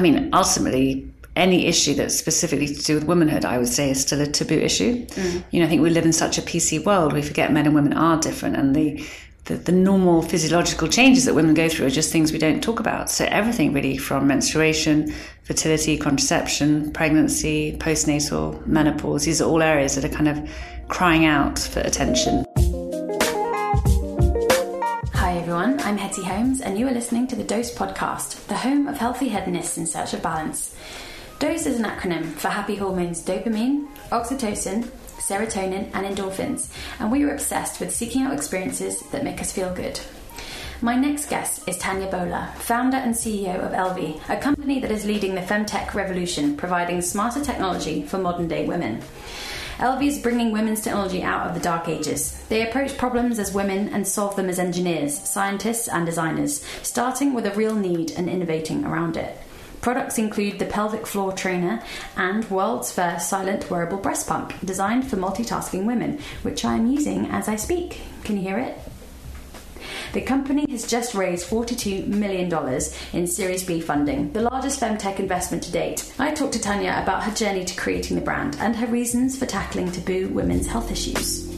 I 0.00 0.02
mean, 0.02 0.30
ultimately, 0.32 1.06
any 1.36 1.66
issue 1.66 1.92
that's 1.92 2.18
specifically 2.18 2.68
to 2.68 2.82
do 2.82 2.94
with 2.94 3.04
womanhood, 3.04 3.44
I 3.44 3.58
would 3.58 3.68
say, 3.68 3.90
is 3.90 4.00
still 4.00 4.22
a 4.22 4.26
taboo 4.26 4.54
issue. 4.58 5.04
Mm. 5.04 5.44
You 5.50 5.60
know, 5.60 5.66
I 5.66 5.68
think 5.68 5.82
we 5.82 5.90
live 5.90 6.06
in 6.06 6.14
such 6.14 6.38
a 6.38 6.40
PC 6.40 6.82
world, 6.86 7.12
we 7.12 7.20
forget 7.20 7.52
men 7.52 7.66
and 7.66 7.74
women 7.74 7.92
are 7.92 8.18
different, 8.18 8.56
and 8.56 8.74
the, 8.74 9.06
the, 9.44 9.56
the 9.56 9.72
normal 9.72 10.22
physiological 10.22 10.88
changes 10.88 11.26
that 11.26 11.34
women 11.34 11.52
go 11.52 11.68
through 11.68 11.88
are 11.88 11.90
just 11.90 12.10
things 12.10 12.32
we 12.32 12.38
don't 12.38 12.62
talk 12.62 12.80
about. 12.80 13.10
So 13.10 13.26
everything 13.26 13.74
really 13.74 13.98
from 13.98 14.26
menstruation, 14.26 15.12
fertility, 15.42 15.98
contraception, 15.98 16.90
pregnancy, 16.92 17.76
postnatal, 17.78 18.66
menopause, 18.66 19.26
these 19.26 19.42
are 19.42 19.50
all 19.50 19.60
areas 19.60 19.96
that 19.96 20.04
are 20.06 20.16
kind 20.16 20.28
of 20.28 20.50
crying 20.88 21.26
out 21.26 21.58
for 21.58 21.80
attention. 21.80 22.46
Holmes, 26.30 26.60
and 26.60 26.78
you 26.78 26.86
are 26.86 26.92
listening 26.92 27.26
to 27.26 27.34
the 27.34 27.42
Dose 27.42 27.74
Podcast, 27.74 28.46
the 28.46 28.58
home 28.58 28.86
of 28.86 28.98
healthy 28.98 29.30
hedonists 29.30 29.76
in 29.76 29.84
search 29.84 30.14
of 30.14 30.22
balance. 30.22 30.76
DOSE 31.40 31.66
is 31.66 31.80
an 31.80 31.84
acronym 31.84 32.24
for 32.24 32.46
happy 32.46 32.76
hormones 32.76 33.24
dopamine, 33.24 33.88
oxytocin, 34.10 34.84
serotonin, 35.18 35.90
and 35.92 36.06
endorphins, 36.06 36.72
and 37.00 37.10
we 37.10 37.24
are 37.24 37.34
obsessed 37.34 37.80
with 37.80 37.92
seeking 37.92 38.22
out 38.22 38.32
experiences 38.32 39.00
that 39.10 39.24
make 39.24 39.40
us 39.40 39.50
feel 39.50 39.74
good. 39.74 39.98
My 40.80 40.94
next 40.94 41.28
guest 41.28 41.68
is 41.68 41.76
Tanya 41.78 42.08
Boler, 42.08 42.54
founder 42.58 42.98
and 42.98 43.12
CEO 43.12 43.56
of 43.56 43.72
Elvie, 43.72 44.20
a 44.28 44.40
company 44.40 44.78
that 44.78 44.92
is 44.92 45.04
leading 45.04 45.34
the 45.34 45.40
femtech 45.40 45.94
revolution, 45.94 46.56
providing 46.56 47.02
smarter 47.02 47.44
technology 47.44 48.04
for 48.04 48.18
modern 48.18 48.46
day 48.46 48.68
women. 48.68 49.02
Elvie 49.80 50.08
is 50.08 50.18
bringing 50.18 50.52
women's 50.52 50.82
technology 50.82 51.22
out 51.22 51.46
of 51.46 51.54
the 51.54 51.60
dark 51.60 51.88
ages. 51.88 52.38
They 52.50 52.68
approach 52.68 52.98
problems 52.98 53.38
as 53.38 53.54
women 53.54 53.88
and 53.88 54.06
solve 54.06 54.36
them 54.36 54.50
as 54.50 54.58
engineers, 54.58 55.18
scientists, 55.18 55.88
and 55.88 56.04
designers, 56.04 56.62
starting 56.82 57.32
with 57.32 57.46
a 57.46 57.52
real 57.52 57.74
need 57.74 58.10
and 58.10 58.28
innovating 58.28 58.84
around 58.84 59.16
it. 59.16 59.38
Products 59.80 60.18
include 60.18 60.58
the 60.58 60.66
pelvic 60.66 61.06
floor 61.06 61.32
trainer 61.32 61.82
and 62.14 62.44
world's 62.50 62.92
first 62.92 63.30
silent 63.30 63.70
wearable 63.70 63.96
breast 63.96 64.28
pump 64.28 64.52
designed 64.62 65.08
for 65.08 65.16
multitasking 65.16 65.86
women, 65.86 66.20
which 66.42 66.62
I 66.62 66.74
am 66.74 66.86
using 66.86 67.28
as 67.30 67.48
I 67.48 67.56
speak. 67.56 68.02
Can 68.22 68.36
you 68.36 68.42
hear 68.42 68.58
it? 68.58 68.76
The 70.12 70.20
company 70.20 70.66
has 70.70 70.88
just 70.88 71.14
raised 71.14 71.48
$42 71.48 72.08
million 72.08 72.52
in 73.12 73.26
Series 73.28 73.62
B 73.62 73.80
funding, 73.80 74.32
the 74.32 74.42
largest 74.42 74.80
femtech 74.80 75.20
investment 75.20 75.62
to 75.62 75.70
date. 75.70 76.12
I 76.18 76.32
talked 76.32 76.52
to 76.54 76.60
Tanya 76.60 76.98
about 77.00 77.22
her 77.22 77.30
journey 77.30 77.64
to 77.64 77.76
creating 77.76 78.16
the 78.16 78.22
brand 78.22 78.56
and 78.58 78.74
her 78.74 78.88
reasons 78.88 79.38
for 79.38 79.46
tackling 79.46 79.92
taboo 79.92 80.26
women's 80.30 80.66
health 80.66 80.90
issues. 80.90 81.48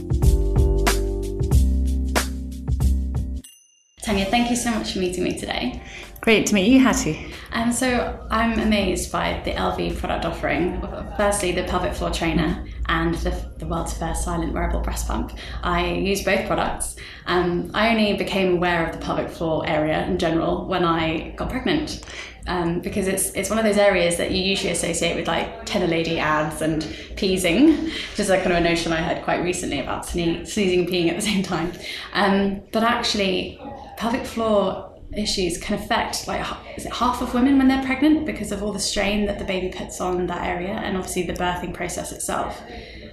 Tanya, 4.03 4.27
thank 4.27 4.51
you 4.51 4.57
so 4.57 4.71
much 4.71 4.93
for 4.93 4.99
meeting 4.99 5.25
me 5.25 5.39
today. 5.39 5.83
Great 6.21 6.45
to 6.47 6.55
meet 6.55 6.71
you, 6.71 6.79
Hattie. 6.79 7.33
And 7.53 7.75
so 7.75 8.27
I'm 8.31 8.59
amazed 8.59 9.11
by 9.11 9.41
the 9.45 9.53
Elvie 9.53 9.97
product 9.97 10.27
offering. 10.27 10.79
Firstly, 11.17 11.53
the 11.53 11.65
pelvic 11.65 11.95
floor 11.95 12.11
trainer 12.11 12.67
and 12.87 13.15
the, 13.17 13.31
the 13.59 13.67
world's 13.67 13.97
first 13.97 14.25
silent 14.25 14.53
wearable 14.53 14.81
breast 14.81 15.07
pump. 15.07 15.33
I 15.63 15.93
use 15.93 16.25
both 16.25 16.47
products. 16.47 16.97
Um, 17.27 17.71
I 17.75 17.91
only 17.91 18.15
became 18.17 18.57
aware 18.57 18.87
of 18.87 18.93
the 18.93 19.05
pelvic 19.05 19.29
floor 19.29 19.67
area 19.67 20.05
in 20.07 20.19
general 20.19 20.67
when 20.67 20.85
I 20.85 21.31
got 21.37 21.51
pregnant. 21.51 22.05
Um, 22.49 22.81
because 22.81 23.07
it's 23.07 23.31
it's 23.35 23.51
one 23.51 23.61
of 23.61 23.65
those 23.65 23.77
areas 23.77 24.17
that 24.17 24.33
you 24.33 24.43
usually 24.43 24.73
associate 24.73 25.15
with 25.15 25.29
like 25.29 25.65
TENA 25.65 25.87
Lady 25.87 26.19
ads 26.19 26.61
and 26.61 26.83
peasing, 27.15 27.85
which 27.85 28.19
is 28.19 28.31
a 28.31 28.39
kind 28.39 28.51
of 28.51 28.59
a 28.59 28.61
notion 28.61 28.93
I 28.93 29.01
heard 29.01 29.23
quite 29.23 29.45
recently 29.45 29.79
about 29.79 30.05
sneezing 30.07 30.81
and 30.81 30.89
peeing 30.89 31.09
at 31.09 31.15
the 31.15 31.23
same 31.23 31.45
time. 31.45 31.71
Um, 32.15 32.63
but 32.73 32.83
actually, 32.83 33.61
pelvic 33.97 34.27
floor 34.27 34.92
issues 35.17 35.59
can 35.59 35.79
affect 35.79 36.27
like 36.27 36.45
is 36.77 36.87
it 36.87 36.93
half 36.93 37.21
of 37.21 37.35
women 37.35 37.59
when 37.59 37.69
they're 37.69 37.85
pregnant 37.85 38.25
because 38.25 38.53
of 38.53 38.63
all 38.63 38.73
the 38.73 38.81
strain 38.81 39.27
that 39.27 39.39
the 39.39 39.45
baby 39.45 39.69
puts 39.69 40.01
on 40.01 40.27
that 40.27 40.47
area 40.47 40.71
and 40.71 40.97
obviously 40.97 41.23
the 41.23 41.33
birthing 41.35 41.73
process 41.75 42.13
itself 42.13 42.63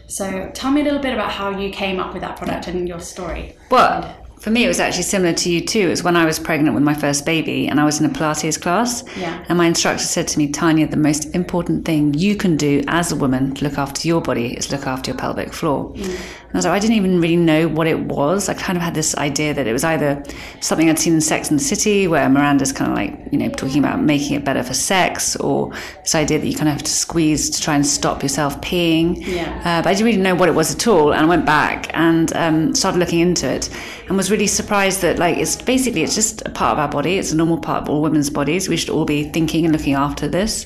so 0.08 0.50
tell 0.54 0.72
me 0.72 0.82
a 0.82 0.84
little 0.84 1.00
bit 1.00 1.14
about 1.14 1.32
how 1.32 1.58
you 1.58 1.70
came 1.70 2.00
up 2.00 2.14
with 2.14 2.22
that 2.22 2.38
product 2.38 2.68
and 2.68 2.88
your 2.88 3.00
story 3.00 3.56
well 3.70 4.16
for 4.40 4.52
me, 4.52 4.64
it 4.64 4.70
was 4.70 4.80
actually 4.80 5.04
similar 5.04 5.34
to 5.34 5.52
you 5.52 5.60
too. 5.60 5.80
It 5.80 5.90
was 5.90 6.04
when 6.04 6.16
I 6.16 6.26
was 6.26 6.40
pregnant 6.40 6.74
with 6.74 6.84
my 6.84 6.94
first 6.94 7.26
baby 7.26 7.68
and 7.68 7.80
I 7.80 7.84
was 7.84 8.00
in 8.00 8.06
a 8.06 8.10
Pilates 8.10 8.60
class. 8.60 9.04
Yeah. 9.18 9.44
And 9.50 9.58
my 9.58 9.68
instructor 9.68 10.04
said 10.04 10.30
to 10.30 10.38
me, 10.38 10.50
Tanya, 10.50 10.88
the 10.88 10.98
most 10.98 11.36
important 11.36 11.84
thing 11.84 12.14
you 12.14 12.38
can 12.38 12.56
do 12.56 12.82
as 12.88 13.12
a 13.12 13.18
woman 13.18 13.54
to 13.56 13.66
look 13.66 13.78
after 13.78 14.08
your 14.08 14.22
body 14.22 14.54
is 14.54 14.72
look 14.72 14.88
after 14.88 15.12
your 15.12 15.18
pelvic 15.18 15.54
floor. 15.54 15.94
Mm. 15.94 16.20
And 16.50 16.56
I 16.56 16.58
was 16.58 16.66
like, 16.66 16.74
I 16.74 16.80
didn't 16.80 16.96
even 16.96 17.22
really 17.22 17.36
know 17.36 17.68
what 17.68 17.86
it 17.86 18.00
was. 18.00 18.50
I 18.50 18.56
kind 18.56 18.76
of 18.76 18.82
had 18.82 18.96
this 18.96 19.16
idea 19.18 19.54
that 19.54 19.68
it 19.68 19.72
was 19.72 19.84
either 19.84 20.24
something 20.62 20.90
I'd 20.90 20.98
seen 20.98 21.14
in 21.14 21.22
Sex 21.22 21.52
and 21.52 21.60
the 21.60 21.64
City, 21.64 22.08
where 22.08 22.28
Miranda's 22.28 22.72
kind 22.72 22.90
of 22.90 22.98
like, 22.98 23.32
you 23.32 23.38
know, 23.38 23.50
talking 23.50 23.78
about 23.78 24.02
making 24.02 24.36
it 24.36 24.44
better 24.44 24.64
for 24.64 24.74
sex, 24.74 25.36
or 25.36 25.72
this 26.02 26.16
idea 26.16 26.40
that 26.40 26.48
you 26.48 26.56
kind 26.56 26.68
of 26.68 26.74
have 26.74 26.84
to 26.84 26.92
squeeze 26.92 27.52
to 27.52 27.62
try 27.62 27.76
and 27.76 27.86
stop 27.86 28.24
yourself 28.24 28.60
peeing. 28.62 29.24
Yeah. 29.24 29.60
Uh, 29.64 29.84
but 29.84 29.90
I 29.90 29.94
didn't 29.94 30.08
really 30.08 30.18
know 30.18 30.34
what 30.34 30.50
it 30.50 30.56
was 30.56 30.74
at 30.74 30.88
all. 30.88 31.14
And 31.14 31.24
I 31.24 31.30
went 31.30 31.46
back 31.46 31.96
and 31.96 32.36
um, 32.36 32.74
started 32.74 32.98
looking 32.98 33.20
into 33.20 33.48
it 33.48 33.70
and 34.08 34.18
was 34.18 34.32
really 34.32 34.48
surprised 34.48 35.04
that, 35.04 35.20
like, 35.20 35.38
it's 35.38 35.56
basically, 35.62 36.02
it's 36.02 36.16
just 36.16 36.42
a 36.48 36.50
part 36.50 36.74
of 36.74 36.80
our 36.80 36.90
body. 36.90 37.20
It's 37.20 37.32
a 37.32 37.36
normal 37.36 37.60
part 37.60 37.84
of 37.84 37.90
all 37.90 38.02
women's 38.02 38.32
bodies. 38.32 38.68
We 38.68 38.76
should 38.76 38.90
all 38.90 39.06
be 39.06 39.26
thinking 39.26 39.66
and 39.66 39.72
looking 39.72 39.94
after 39.94 40.28
this. 40.28 40.66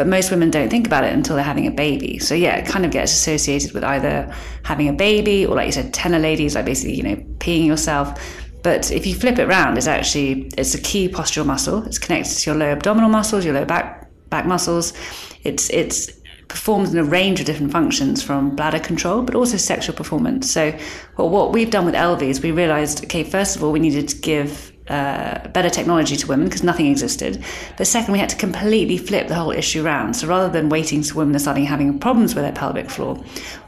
But 0.00 0.06
most 0.06 0.30
women 0.30 0.50
don't 0.50 0.70
think 0.70 0.86
about 0.86 1.04
it 1.04 1.12
until 1.12 1.36
they're 1.36 1.44
having 1.44 1.66
a 1.66 1.70
baby. 1.70 2.18
So 2.18 2.34
yeah, 2.34 2.56
it 2.56 2.64
kind 2.64 2.86
of 2.86 2.90
gets 2.90 3.12
associated 3.12 3.72
with 3.72 3.84
either 3.84 4.34
having 4.62 4.88
a 4.88 4.94
baby 4.94 5.44
or 5.44 5.54
like 5.54 5.66
you 5.66 5.72
said, 5.72 5.92
TENA 5.92 6.18
Ladies, 6.18 6.54
like 6.54 6.64
basically, 6.64 6.94
you 6.94 7.02
know, 7.02 7.16
peeing 7.36 7.66
yourself. 7.66 8.18
But 8.62 8.90
if 8.90 9.06
you 9.06 9.14
flip 9.14 9.38
it 9.38 9.46
around, 9.46 9.76
it's 9.76 9.86
actually 9.86 10.50
it's 10.56 10.74
a 10.74 10.80
key 10.80 11.10
postural 11.10 11.44
muscle. 11.44 11.84
It's 11.84 11.98
connected 11.98 12.34
to 12.34 12.50
your 12.50 12.58
lower 12.58 12.70
abdominal 12.70 13.10
muscles, 13.10 13.44
your 13.44 13.52
lower 13.52 13.66
back 13.66 14.08
back 14.30 14.46
muscles. 14.46 14.94
It's 15.42 15.68
it's 15.68 16.10
performs 16.48 16.94
in 16.94 16.98
a 16.98 17.04
range 17.04 17.40
of 17.40 17.44
different 17.44 17.70
functions 17.70 18.22
from 18.22 18.56
bladder 18.56 18.80
control, 18.80 19.20
but 19.20 19.34
also 19.34 19.58
sexual 19.58 19.94
performance. 19.94 20.50
So, 20.50 20.74
well, 21.18 21.28
what 21.28 21.52
we've 21.52 21.70
done 21.70 21.84
with 21.84 21.94
Elvie 21.94 22.30
is 22.30 22.40
we 22.40 22.52
realized, 22.52 23.04
okay, 23.04 23.22
first 23.22 23.54
of 23.54 23.62
all, 23.62 23.70
we 23.70 23.80
needed 23.80 24.08
to 24.08 24.16
give 24.16 24.69
uh, 24.90 25.46
better 25.48 25.70
technology 25.70 26.16
to 26.16 26.26
women 26.26 26.46
because 26.46 26.62
nothing 26.62 26.86
existed. 26.86 27.44
But 27.76 27.86
second, 27.86 28.12
we 28.12 28.18
had 28.18 28.28
to 28.30 28.36
completely 28.36 28.98
flip 28.98 29.28
the 29.28 29.36
whole 29.36 29.52
issue 29.52 29.84
around. 29.84 30.14
So 30.14 30.26
rather 30.26 30.48
than 30.48 30.68
waiting 30.68 31.02
to 31.02 31.16
women 31.16 31.36
are 31.36 31.38
starting 31.38 31.64
having 31.64 31.98
problems 31.98 32.34
with 32.34 32.44
their 32.44 32.52
pelvic 32.52 32.90
floor, 32.90 33.16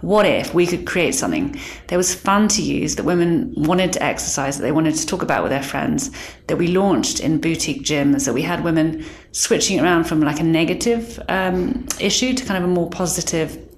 what 0.00 0.26
if 0.26 0.52
we 0.52 0.66
could 0.66 0.84
create 0.84 1.14
something 1.14 1.58
that 1.86 1.96
was 1.96 2.14
fun 2.14 2.48
to 2.48 2.62
use, 2.62 2.96
that 2.96 3.04
women 3.04 3.54
wanted 3.56 3.92
to 3.92 4.02
exercise, 4.02 4.58
that 4.58 4.62
they 4.62 4.72
wanted 4.72 4.96
to 4.96 5.06
talk 5.06 5.22
about 5.22 5.42
with 5.42 5.52
their 5.52 5.62
friends, 5.62 6.10
that 6.48 6.56
we 6.56 6.66
launched 6.66 7.20
in 7.20 7.40
boutique 7.40 7.84
gyms, 7.84 8.24
that 8.26 8.34
we 8.34 8.42
had 8.42 8.64
women 8.64 9.04
switching 9.30 9.78
around 9.78 10.04
from 10.04 10.20
like 10.20 10.40
a 10.40 10.44
negative 10.44 11.22
um, 11.28 11.86
issue 12.00 12.34
to 12.34 12.44
kind 12.44 12.62
of 12.62 12.68
a 12.68 12.72
more 12.72 12.90
positive 12.90 13.68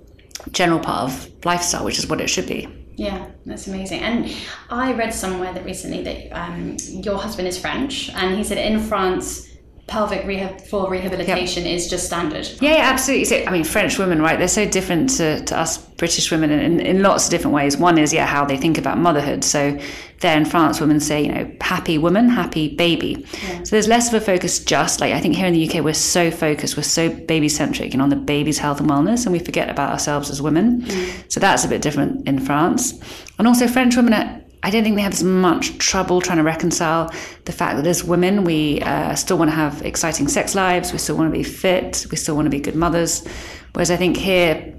general 0.50 0.81
part 0.81 1.11
of 1.11 1.44
lifestyle, 1.44 1.84
which 1.84 1.99
is 1.99 2.06
what 2.06 2.21
it 2.21 2.28
should 2.28 2.47
be. 2.47 2.84
Yeah, 2.97 3.31
that's 3.44 3.66
amazing. 3.66 4.00
And 4.00 4.32
I 4.71 4.93
read 4.93 5.12
somewhere 5.12 5.53
that 5.53 5.65
recently 5.65 6.03
that 6.05 6.31
um, 6.32 6.77
your 6.88 7.19
husband 7.19 7.49
is 7.49 7.59
French, 7.59 8.09
and 8.10 8.37
he 8.37 8.44
said 8.44 8.59
in 8.59 8.78
France 8.81 9.49
pelvic 9.87 10.27
rehab 10.27 10.61
for 10.62 10.91
rehabilitation 10.91 11.65
yep. 11.65 11.75
is 11.75 11.89
just 11.89 12.06
standard. 12.06 12.49
Yeah, 12.61 12.77
yeah, 12.77 12.91
absolutely. 12.91 13.27
So, 13.27 13.45
I 13.45 13.50
mean, 13.50 13.65
French 13.65 13.99
women, 13.99 14.22
right? 14.22 14.39
They're 14.39 14.49
so 14.49 14.67
different 14.67 15.11
to, 15.17 15.45
to 15.45 15.59
us 15.59 15.77
British 15.77 16.31
women 16.31 16.50
in, 16.50 16.61
in, 16.61 16.81
in, 16.81 17.03
lots 17.03 17.27
of 17.27 17.31
different 17.31 17.55
ways. 17.55 17.77
One 17.77 17.99
is, 17.99 18.12
yeah, 18.12 18.25
how 18.25 18.47
they 18.47 18.56
think 18.56 18.78
about 18.78 18.97
motherhood. 18.97 19.44
So 19.44 19.78
there 20.21 20.37
in 20.39 20.47
France, 20.47 20.81
women 20.81 21.00
say, 21.00 21.27
you 21.27 21.33
know, 21.33 21.50
happy 21.61 21.99
woman, 21.99 22.31
happy 22.31 22.75
baby. 22.75 23.27
Yeah. 23.43 23.62
So 23.62 23.77
there's 23.77 23.87
less 23.87 24.09
of 24.09 24.15
a 24.15 24.25
focus 24.25 24.59
just 24.59 25.00
like, 25.00 25.12
I 25.12 25.21
think 25.21 25.37
here 25.37 25.47
in 25.47 25.53
the 25.53 25.69
UK, 25.69 25.84
we're 25.84 25.93
so 25.93 26.31
focused, 26.31 26.78
we're 26.78 26.83
so 26.83 27.11
baby 27.11 27.50
centric 27.50 27.93
and 27.93 28.00
on 28.00 28.09
the 28.09 28.17
baby's 28.17 28.59
health 28.59 28.81
and 28.81 28.89
wellness, 28.89 29.27
and 29.27 29.33
we 29.33 29.39
forget 29.39 29.69
about 29.69 29.93
ourselves 29.93 30.31
as 30.31 30.41
women. 30.41 30.81
Mm. 30.83 31.31
So 31.31 31.41
that's 31.41 31.65
a 31.65 31.69
bit 31.69 31.83
different 31.83 32.27
in 32.27 32.41
France. 32.41 32.99
And 33.39 33.47
also 33.47 33.69
French 33.69 33.97
women 33.97 34.15
are 34.15 34.44
I 34.64 34.70
don't 34.70 34.82
think 34.82 34.97
they 34.97 35.02
have 35.02 35.12
as 35.12 35.22
much 35.22 35.76
trouble 35.76 36.22
trying 36.22 36.38
to 36.38 36.42
reconcile 36.42 37.12
the 37.44 37.52
fact 37.52 37.76
that 37.76 37.86
as 37.86 38.02
women, 38.02 38.44
we 38.44 38.80
uh, 38.80 39.14
still 39.14 39.36
want 39.36 39.50
to 39.50 39.54
have 39.54 39.82
exciting 39.82 40.26
sex 40.26 40.54
lives, 40.54 40.91
we 40.91 40.97
still 40.97 41.19
want 41.19 41.30
to 41.30 41.38
be 41.38 41.44
fit, 41.44 42.06
we 42.10 42.16
still 42.16 42.34
want 42.34 42.46
to 42.46 42.50
be 42.50 42.61
good 42.61 42.75
mothers. 42.75 43.26
Whereas 43.75 43.90
I 43.90 43.96
think 43.96 44.16
here, 44.16 44.75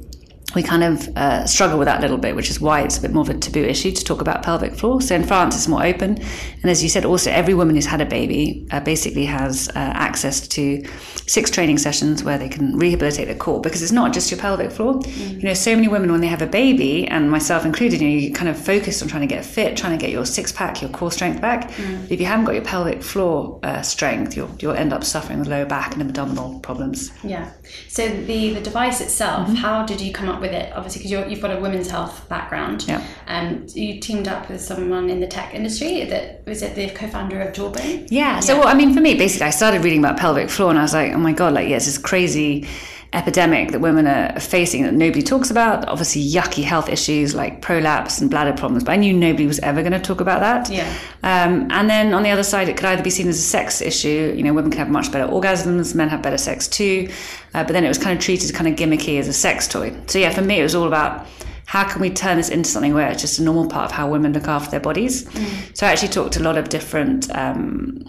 we 0.55 0.63
kind 0.63 0.83
of 0.83 1.07
uh, 1.17 1.45
struggle 1.45 1.77
with 1.77 1.85
that 1.85 1.99
a 1.99 2.01
little 2.01 2.17
bit, 2.17 2.35
which 2.35 2.49
is 2.49 2.61
why 2.61 2.81
it's 2.81 2.97
a 2.97 3.01
bit 3.01 3.11
more 3.11 3.21
of 3.21 3.29
a 3.29 3.37
taboo 3.37 3.63
issue 3.63 3.91
to 3.91 4.03
talk 4.03 4.21
about 4.21 4.41
pelvic 4.41 4.73
floor. 4.73 5.01
So 5.01 5.15
in 5.15 5.23
France, 5.23 5.55
it's 5.55 5.67
more 5.67 5.85
open. 5.85 6.17
And 6.61 6.71
as 6.71 6.81
you 6.81 6.89
said, 6.89 7.05
also 7.05 7.29
every 7.29 7.53
woman 7.53 7.75
who's 7.75 7.85
had 7.85 8.01
a 8.01 8.05
baby 8.05 8.67
uh, 8.71 8.79
basically 8.79 9.25
has 9.25 9.69
uh, 9.69 9.73
access 9.75 10.47
to 10.47 10.83
six 11.27 11.51
training 11.51 11.77
sessions 11.77 12.23
where 12.23 12.37
they 12.37 12.49
can 12.49 12.77
rehabilitate 12.77 13.27
their 13.27 13.35
core 13.35 13.59
because 13.59 13.81
it's 13.81 13.91
not 13.91 14.13
just 14.13 14.31
your 14.31 14.39
pelvic 14.39 14.71
floor. 14.71 14.95
Mm. 14.95 15.41
You 15.41 15.47
know, 15.49 15.53
so 15.53 15.75
many 15.75 15.87
women 15.87 16.11
when 16.11 16.21
they 16.21 16.27
have 16.27 16.41
a 16.41 16.47
baby, 16.47 17.07
and 17.07 17.29
myself 17.29 17.65
included, 17.65 18.01
you 18.01 18.09
know, 18.09 18.15
you 18.15 18.33
kind 18.33 18.49
of 18.49 18.57
focus 18.57 19.01
on 19.01 19.07
trying 19.07 19.27
to 19.27 19.27
get 19.27 19.43
fit, 19.43 19.75
trying 19.75 19.97
to 19.97 20.01
get 20.03 20.11
your 20.11 20.25
six 20.25 20.51
pack, 20.51 20.81
your 20.81 20.89
core 20.91 21.11
strength 21.11 21.41
back. 21.41 21.69
Mm. 21.71 22.09
If 22.09 22.19
you 22.19 22.25
haven't 22.25 22.45
got 22.45 22.53
your 22.53 22.63
pelvic 22.63 23.03
floor 23.03 23.59
uh, 23.63 23.81
strength, 23.81 24.37
you'll 24.37 24.55
you'll 24.59 24.73
end 24.73 24.93
up 24.93 25.03
suffering 25.03 25.39
with 25.39 25.47
lower 25.47 25.65
back 25.65 25.93
and 25.93 26.01
abdominal 26.01 26.59
problems. 26.61 27.11
Yeah. 27.23 27.51
So 27.89 28.07
the 28.07 28.53
the 28.53 28.61
device 28.61 29.01
itself, 29.01 29.47
mm-hmm. 29.47 29.55
how 29.55 29.85
did 29.85 29.99
you 29.99 30.13
come 30.13 30.29
up 30.29 30.41
with 30.41 30.44
with 30.45 30.53
it, 30.53 30.71
obviously, 30.73 31.03
because 31.03 31.31
you've 31.31 31.41
got 31.41 31.55
a 31.55 31.59
women's 31.59 31.89
health 31.89 32.27
background. 32.29 32.85
Yeah. 32.87 32.97
Um, 33.27 33.45
and 33.45 33.75
you 33.75 33.99
teamed 33.99 34.27
up 34.27 34.49
with 34.49 34.61
someone 34.61 35.09
in 35.09 35.19
the 35.19 35.27
tech 35.27 35.53
industry. 35.53 36.05
That 36.05 36.45
was 36.45 36.61
it 36.61 36.75
the 36.75 36.89
co-founder 36.89 37.41
of 37.41 37.53
Jawbone. 37.53 38.07
Yeah. 38.09 38.39
So, 38.39 38.59
well, 38.59 38.67
I 38.67 38.73
mean, 38.73 38.93
for 38.93 39.01
me, 39.01 39.15
basically, 39.15 39.47
I 39.47 39.51
started 39.51 39.83
reading 39.83 39.99
about 39.99 40.17
pelvic 40.17 40.49
floor, 40.49 40.69
and 40.69 40.79
I 40.79 40.83
was 40.83 40.93
like, 40.93 41.13
oh 41.13 41.17
my 41.17 41.33
god, 41.33 41.53
like, 41.53 41.67
yeah, 41.67 41.77
it's 41.77 41.97
crazy 41.97 42.67
epidemic 43.15 43.71
that 43.71 43.79
women 43.79 44.05
are 44.05 44.39
facing 44.39 44.83
that 44.83 44.93
nobody 44.93 45.21
talks 45.21 45.49
about. 45.49 45.87
Obviously, 45.87 46.21
yucky 46.21 46.63
health 46.63 46.89
issues 46.89 47.33
like 47.33 47.61
prolapse 47.61 48.19
and 48.19 48.29
bladder 48.29 48.53
problems, 48.53 48.83
but 48.83 48.91
I 48.91 48.95
knew 48.97 49.13
nobody 49.13 49.47
was 49.47 49.59
ever 49.59 49.81
going 49.81 49.93
to 49.93 49.99
talk 49.99 50.21
about 50.21 50.41
that. 50.41 50.69
Yeah. 50.69 50.87
Um, 51.23 51.69
and 51.71 51.89
then 51.89 52.13
on 52.13 52.23
the 52.23 52.29
other 52.29 52.43
side, 52.43 52.69
it 52.69 52.75
could 52.75 52.85
either 52.85 53.01
be 53.01 53.09
seen 53.09 53.27
as 53.27 53.39
a 53.39 53.41
sex 53.41 53.81
issue. 53.81 54.33
You 54.35 54.43
know, 54.43 54.53
women 54.53 54.71
can 54.71 54.79
have 54.79 54.89
much 54.89 55.11
better 55.11 55.31
orgasms, 55.31 55.95
men 55.95 56.09
have 56.09 56.21
better 56.21 56.37
sex 56.37 56.67
too. 56.67 57.09
Uh, 57.53 57.63
but 57.63 57.73
then 57.73 57.83
it 57.83 57.87
was 57.87 57.97
kind 57.97 58.17
of 58.17 58.23
treated 58.23 58.53
kind 58.53 58.67
of 58.67 58.75
gimmicky 58.75 59.17
as 59.17 59.27
a 59.27 59.33
sex 59.33 59.67
toy. 59.67 59.95
So 60.07 60.19
yeah, 60.19 60.31
for 60.31 60.41
me, 60.41 60.59
it 60.59 60.63
was 60.63 60.75
all 60.75 60.87
about 60.87 61.25
how 61.67 61.83
can 61.87 62.01
we 62.01 62.09
turn 62.09 62.37
this 62.37 62.49
into 62.49 62.69
something 62.69 62.93
where 62.93 63.09
it's 63.09 63.21
just 63.21 63.39
a 63.39 63.43
normal 63.43 63.67
part 63.67 63.85
of 63.85 63.91
how 63.91 64.09
women 64.09 64.33
look 64.33 64.47
after 64.47 64.69
their 64.69 64.79
bodies. 64.79 65.25
Mm. 65.25 65.75
So 65.77 65.87
I 65.87 65.91
actually 65.91 66.09
talked 66.09 66.33
to 66.33 66.41
a 66.41 66.43
lot 66.43 66.57
of 66.57 66.69
different 66.69 67.33
um, 67.35 68.05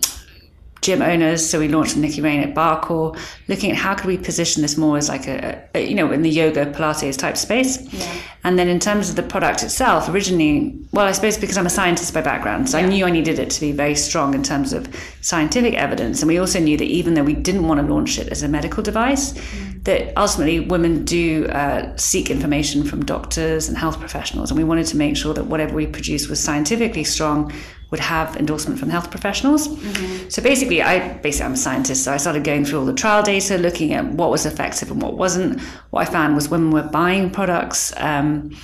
gym 0.83 1.03
owners. 1.03 1.49
So 1.49 1.59
we 1.59 1.69
launched 1.69 1.97
Niki 1.97 2.23
Rein 2.23 2.41
at 2.41 2.55
Barrecore, 2.55 3.19
looking 3.49 3.71
at 3.71 3.77
how 3.77 3.95
could 3.95 4.07
we 4.07 4.19
position 4.19 4.63
this 4.63 4.77
more 4.77 4.97
as 4.97 5.09
like 5.09 5.27
a, 5.27 5.63
a 5.75 5.87
you 5.87 5.95
know, 5.95 6.13
in 6.13 6.23
the 6.23 6.31
yoga 6.31 6.67
Pilates 6.67 7.17
type 7.17 7.37
space. 7.37 7.81
Yeah. 7.93 8.21
And 8.45 8.57
then 8.57 8.69
in 8.69 8.79
terms 8.79 9.11
of 9.11 9.17
the 9.17 9.25
product 9.25 9.65
itself, 9.65 10.09
originally, 10.09 10.79
well, 10.93 11.07
I 11.07 11.13
suppose 11.13 11.37
because 11.37 11.59
I'm 11.59 11.67
a 11.67 11.71
scientist 11.71 12.15
by 12.15 12.21
background, 12.23 12.69
so 12.69 12.79
yeah. 12.79 12.87
I 12.87 12.89
knew 12.89 13.05
I 13.05 13.11
needed 13.11 13.41
it 13.41 13.51
to 13.51 13.61
be 13.61 13.73
very 13.73 13.97
strong 13.97 14.35
in 14.35 14.45
terms 14.45 14.73
of 14.73 14.89
scientific 15.21 15.75
evidence. 15.75 16.23
And 16.23 16.29
we 16.29 16.39
also 16.39 16.61
knew 16.61 16.77
that 16.77 16.85
even 16.85 17.15
though 17.15 17.25
we 17.25 17.35
didn't 17.35 17.67
want 17.67 17.81
to 17.81 17.93
launch 17.93 18.19
it 18.19 18.29
as 18.29 18.45
a 18.45 18.49
medical 18.49 18.85
device, 18.85 19.33
mm. 19.33 19.83
that 19.83 20.17
ultimately 20.17 20.61
women 20.61 21.05
do 21.05 21.47
uh, 21.47 21.97
seek 21.97 22.31
information 22.31 22.85
from 22.85 23.05
doctors 23.05 23.69
and 23.69 23.77
health 23.77 23.99
professionals. 23.99 24.53
And 24.53 24.59
we 24.59 24.65
wanted 24.65 24.87
to 24.87 24.97
make 24.97 25.17
sure 25.17 25.35
that 25.35 25.47
whatever 25.47 25.75
we 25.75 25.89
produced 25.89 26.31
was 26.31 26.39
scientifically 26.39 27.03
strong, 27.03 27.53
would 27.91 28.01
have 28.01 28.37
endorsement 28.37 28.81
from 28.81 28.91
health 28.91 29.11
professionals. 29.11 29.69
Mm-hmm. 29.69 30.29
So 30.29 30.43
basically, 30.43 30.83
I 30.83 31.19
basically 31.19 31.47
I'm 31.47 31.53
a 31.53 31.57
scientist, 31.57 32.05
so 32.05 32.13
I 32.13 32.17
started 32.17 32.45
going 32.45 32.65
through 32.65 32.81
all 32.81 32.87
the 32.87 32.95
trial 32.95 33.23
data, 33.23 33.59
looking 33.59 33.93
at 33.93 34.05
what 34.07 34.31
was 34.31 34.45
effective 34.45 34.91
and 34.91 35.01
what 35.01 35.17
wasn't. 35.17 35.61
What 35.91 36.09
I 36.09 36.11
found 36.11 36.35
was 36.35 36.49
women 36.49 36.71
were 36.71 36.83
buying 36.83 37.31
products. 37.31 37.93
Um, 37.97 38.57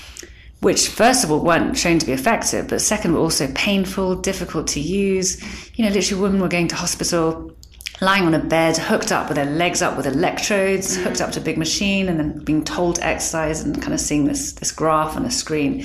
which 0.60 0.88
first 0.88 1.24
of 1.24 1.32
all 1.32 1.40
weren't 1.40 1.76
shown 1.76 1.98
to 1.98 2.06
be 2.06 2.12
effective, 2.12 2.68
but 2.68 2.80
second 2.80 3.14
were 3.14 3.18
also 3.18 3.50
painful, 3.52 4.14
difficult 4.14 4.68
to 4.68 4.78
use. 4.80 5.42
You 5.74 5.84
know, 5.84 5.90
literally 5.90 6.22
women 6.22 6.40
were 6.40 6.46
going 6.46 6.68
to 6.68 6.76
hospital, 6.76 7.50
lying 8.00 8.22
on 8.22 8.34
a 8.34 8.38
bed, 8.38 8.76
hooked 8.76 9.10
up 9.10 9.28
with 9.28 9.34
their 9.34 9.44
legs 9.44 9.82
up 9.82 9.96
with 9.96 10.06
electrodes, 10.06 10.94
mm-hmm. 10.94 11.02
hooked 11.02 11.20
up 11.20 11.32
to 11.32 11.40
a 11.40 11.42
big 11.42 11.58
machine, 11.58 12.08
and 12.08 12.18
then 12.20 12.44
being 12.44 12.62
told 12.62 12.94
to 12.96 13.04
exercise 13.04 13.60
and 13.60 13.82
kind 13.82 13.92
of 13.92 13.98
seeing 13.98 14.26
this 14.26 14.52
this 14.52 14.70
graph 14.70 15.16
on 15.16 15.24
a 15.24 15.32
screen. 15.32 15.82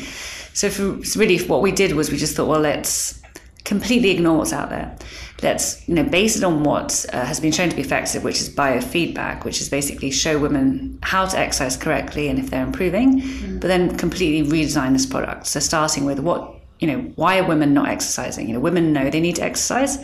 So 0.53 0.69
for, 0.69 0.97
really, 1.19 1.39
what 1.47 1.63
we 1.63 1.71
did 1.71 1.93
was 1.93 2.11
we 2.11 2.17
just 2.17 2.35
thought, 2.35 2.47
well, 2.47 2.59
let's 2.59 3.19
completely 3.67 4.11
ignore 4.11 4.37
what's 4.37 4.53
out 4.53 4.69
there. 4.69 4.95
Let's 5.43 5.87
you 5.87 5.93
know 5.93 6.03
base 6.03 6.37
it 6.37 6.43
on 6.43 6.63
what 6.63 7.05
uh, 7.13 7.25
has 7.25 7.39
been 7.39 7.51
shown 7.51 7.69
to 7.69 7.75
be 7.75 7.81
effective, 7.81 8.23
which 8.23 8.39
is 8.41 8.49
biofeedback, 8.49 9.43
which 9.43 9.61
is 9.61 9.69
basically 9.69 10.09
show 10.09 10.39
women 10.39 10.97
how 11.03 11.25
to 11.25 11.37
exercise 11.37 11.75
correctly 11.77 12.29
and 12.29 12.39
if 12.39 12.49
they're 12.49 12.65
improving, 12.65 13.21
mm. 13.21 13.59
but 13.59 13.67
then 13.67 13.95
completely 13.97 14.49
redesign 14.49 14.93
this 14.93 15.05
product. 15.05 15.45
So 15.45 15.59
starting 15.59 16.05
with 16.05 16.19
what 16.19 16.55
you 16.79 16.87
know, 16.87 16.99
why 17.15 17.39
are 17.39 17.47
women 17.47 17.73
not 17.73 17.89
exercising? 17.89 18.47
You 18.47 18.53
know, 18.53 18.59
women 18.59 18.93
know 18.93 19.09
they 19.09 19.19
need 19.19 19.35
to 19.35 19.43
exercise 19.43 19.97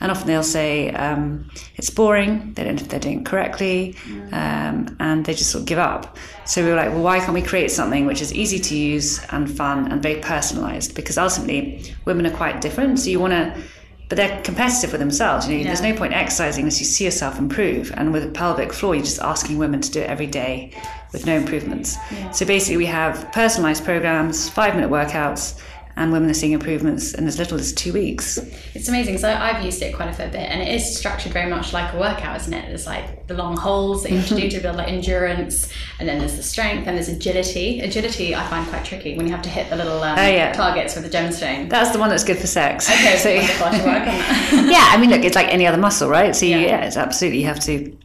and 0.00 0.10
often 0.10 0.26
they'll 0.26 0.42
say 0.42 0.90
um, 0.90 1.50
it's 1.76 1.90
boring, 1.90 2.52
they 2.54 2.64
don't 2.64 2.76
know 2.76 2.82
if 2.82 2.88
they're 2.88 3.00
doing 3.00 3.20
it 3.20 3.26
correctly, 3.26 3.96
um, 4.32 4.96
and 5.00 5.24
they 5.24 5.34
just 5.34 5.50
sort 5.50 5.62
of 5.62 5.66
give 5.66 5.78
up. 5.78 6.16
So 6.44 6.62
we 6.62 6.70
were 6.70 6.76
like, 6.76 6.90
well, 6.90 7.02
why 7.02 7.18
can't 7.18 7.34
we 7.34 7.42
create 7.42 7.70
something 7.70 8.06
which 8.06 8.22
is 8.22 8.32
easy 8.32 8.58
to 8.58 8.76
use 8.76 9.24
and 9.30 9.50
fun 9.50 9.90
and 9.90 10.02
very 10.02 10.20
personalized? 10.20 10.94
Because 10.94 11.18
ultimately, 11.18 11.94
women 12.04 12.26
are 12.26 12.36
quite 12.36 12.60
different. 12.60 13.00
So 13.00 13.10
you 13.10 13.20
want 13.20 13.32
to, 13.32 13.60
but 14.08 14.16
they're 14.16 14.40
competitive 14.42 14.92
with 14.92 15.00
themselves. 15.00 15.48
You 15.48 15.54
know, 15.54 15.60
yeah. 15.60 15.66
there's 15.66 15.82
no 15.82 15.94
point 15.94 16.14
exercising 16.14 16.62
unless 16.62 16.78
you 16.80 16.86
see 16.86 17.04
yourself 17.04 17.38
improve. 17.38 17.92
And 17.96 18.12
with 18.12 18.24
a 18.24 18.30
pelvic 18.30 18.72
floor, 18.72 18.94
you're 18.94 19.04
just 19.04 19.20
asking 19.20 19.58
women 19.58 19.80
to 19.80 19.90
do 19.90 20.00
it 20.00 20.08
every 20.08 20.26
day 20.26 20.72
with 21.12 21.26
no 21.26 21.36
improvements. 21.36 21.96
Yeah. 22.10 22.30
So 22.30 22.46
basically, 22.46 22.76
we 22.76 22.86
have 22.86 23.30
personalized 23.32 23.84
programs, 23.84 24.48
five 24.48 24.74
minute 24.74 24.90
workouts 24.90 25.60
and 25.98 26.12
women 26.12 26.30
are 26.30 26.34
seeing 26.34 26.52
improvements 26.52 27.12
in 27.12 27.26
as 27.26 27.38
little 27.38 27.58
as 27.58 27.72
two 27.72 27.92
weeks. 27.92 28.38
It's 28.74 28.88
amazing. 28.88 29.18
So 29.18 29.28
I've 29.28 29.64
used 29.64 29.82
it 29.82 29.94
quite 29.94 30.08
a 30.08 30.12
fair 30.12 30.30
bit, 30.30 30.48
and 30.48 30.62
it 30.62 30.68
is 30.68 30.96
structured 30.96 31.32
very 31.32 31.50
much 31.50 31.72
like 31.72 31.92
a 31.92 31.98
workout, 31.98 32.36
isn't 32.40 32.54
it? 32.54 32.66
There's 32.68 32.86
like 32.86 33.26
the 33.26 33.34
long 33.34 33.56
holds 33.56 34.04
that 34.04 34.12
you 34.12 34.18
have 34.18 34.28
to 34.28 34.36
do 34.36 34.48
to 34.48 34.60
build 34.60 34.76
like 34.76 34.88
endurance, 34.88 35.68
and 35.98 36.08
then 36.08 36.20
there's 36.20 36.36
the 36.36 36.42
strength, 36.42 36.86
and 36.86 36.96
there's 36.96 37.08
agility. 37.08 37.80
Agility 37.80 38.34
I 38.36 38.46
find 38.46 38.66
quite 38.68 38.84
tricky 38.84 39.16
when 39.16 39.26
you 39.26 39.32
have 39.32 39.42
to 39.42 39.48
hit 39.48 39.68
the 39.70 39.76
little 39.76 40.00
um, 40.02 40.16
oh, 40.16 40.26
yeah. 40.26 40.52
targets 40.52 40.94
with 40.94 41.04
the 41.04 41.10
gemstone. 41.10 41.68
That's 41.68 41.90
the 41.90 41.98
one 41.98 42.10
that's 42.10 42.24
good 42.24 42.38
for 42.38 42.46
sex. 42.46 42.88
Okay, 42.88 43.16
so 43.18 43.28
yeah, 43.30 44.88
I 44.90 44.96
mean, 45.00 45.10
look, 45.10 45.24
it's 45.24 45.36
like 45.36 45.48
any 45.48 45.66
other 45.66 45.78
muscle, 45.78 46.08
right? 46.08 46.34
So 46.34 46.46
yeah, 46.46 46.58
yeah 46.58 46.84
it's 46.84 46.96
absolutely 46.96 47.40
you 47.40 47.46
have 47.46 47.60
to 47.60 47.96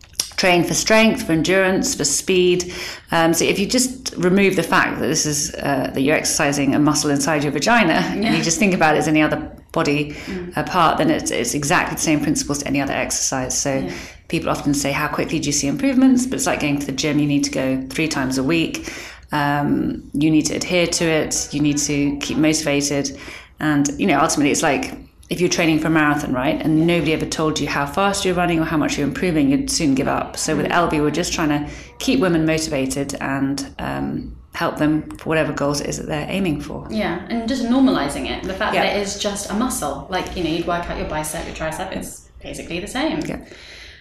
train 0.44 0.62
for 0.66 0.74
strength, 0.74 1.26
for 1.26 1.32
endurance, 1.32 1.96
for 1.96 2.04
speed. 2.04 2.74
Um, 3.12 3.34
so 3.34 3.46
if 3.46 3.58
you 3.60 3.66
just 3.66 4.14
remove 4.18 4.58
the 4.58 4.68
fact 4.76 5.00
that 5.00 5.08
this 5.08 5.26
is 5.26 5.56
uh, 5.56 5.90
that 5.94 6.02
you're 6.02 6.18
exercising 6.18 6.76
a 6.76 6.80
muscle 6.80 7.10
inside 7.10 7.44
your 7.44 7.54
vagina, 7.54 7.94
yeah. 7.94 8.26
and 8.26 8.38
you 8.38 8.44
just 8.44 8.60
think 8.60 8.74
about 8.74 8.96
it 8.96 8.98
as 8.98 9.08
any 9.08 9.22
other 9.22 9.40
body 9.72 10.12
mm. 10.12 10.58
uh, 10.58 10.64
part, 10.64 10.98
then 10.98 11.10
it's, 11.10 11.32
it's 11.32 11.54
exactly 11.54 11.96
the 11.96 12.02
same 12.02 12.20
principles 12.20 12.58
to 12.60 12.68
any 12.68 12.82
other 12.82 12.92
exercise. 12.92 13.58
So 13.58 13.74
yeah. 13.74 13.94
people 14.28 14.50
often 14.50 14.74
say, 14.74 14.92
"How 14.92 15.08
quickly 15.08 15.40
do 15.40 15.46
you 15.46 15.54
see 15.54 15.68
improvements?" 15.68 16.26
But 16.28 16.36
it's 16.36 16.46
like 16.46 16.60
going 16.60 16.80
to 16.80 16.86
the 16.86 16.98
gym. 17.04 17.20
You 17.20 17.28
need 17.36 17.46
to 17.46 17.52
go 17.52 17.66
three 17.96 18.10
times 18.10 18.38
a 18.38 18.44
week. 18.44 18.92
Um, 19.32 20.12
you 20.14 20.30
need 20.30 20.46
to 20.48 20.56
adhere 20.56 20.88
to 21.00 21.06
it. 21.06 21.54
You 21.54 21.62
need 21.62 21.78
to 21.92 22.18
keep 22.18 22.38
motivated, 22.38 23.18
and 23.62 23.88
you 23.98 24.08
know 24.08 24.20
ultimately 24.20 24.52
it's 24.52 24.66
like 24.72 24.86
if 25.34 25.42
you're 25.42 25.50
training 25.50 25.80
for 25.80 25.88
a 25.88 25.90
marathon, 25.90 26.32
right, 26.32 26.62
and 26.62 26.86
nobody 26.86 27.12
ever 27.12 27.26
told 27.26 27.60
you 27.60 27.68
how 27.68 27.88
fast 27.88 28.24
you're 28.24 28.36
running 28.36 28.60
or 28.60 28.66
how 28.66 28.78
much 28.78 29.00
you're 29.00 29.08
improving, 29.08 29.50
you'd 29.50 29.68
soon 29.68 29.96
give 29.96 30.08
up. 30.08 30.38
So 30.38 30.56
with 30.56 30.68
Elvie, 30.68 31.02
we're 31.02 31.10
just 31.10 31.34
trying 31.34 31.50
to 31.50 31.68
keep 31.98 32.20
women 32.20 32.46
motivated 32.46 33.16
and 33.16 33.74
um, 33.80 34.38
help 34.54 34.78
them 34.78 35.10
for 35.18 35.30
whatever 35.30 35.52
goals 35.52 35.82
it 35.82 35.88
is 35.88 35.98
that 35.98 36.06
they're 36.06 36.30
aiming 36.30 36.62
for. 36.62 36.88
Yeah, 36.92 37.26
and 37.30 37.50
just 37.50 37.64
normalizing 37.64 38.30
it. 38.30 38.44
The 38.44 38.54
fact 38.54 38.76
yeah. 38.76 38.84
that 38.84 38.96
it 38.96 39.02
is 39.02 39.18
just 39.18 39.50
a 39.50 39.56
muscle. 39.56 40.06
Like, 40.08 40.38
you 40.38 40.44
know, 40.44 40.52
you'd 40.52 40.68
work 40.68 40.88
out 40.88 41.00
your 41.00 41.10
bicep, 41.10 41.48
your 41.48 41.56
tricep, 41.56 41.92
it's 41.94 42.30
basically 42.40 42.80
the 42.80 42.88
same. 42.88 43.20
Yeah. 43.22 43.44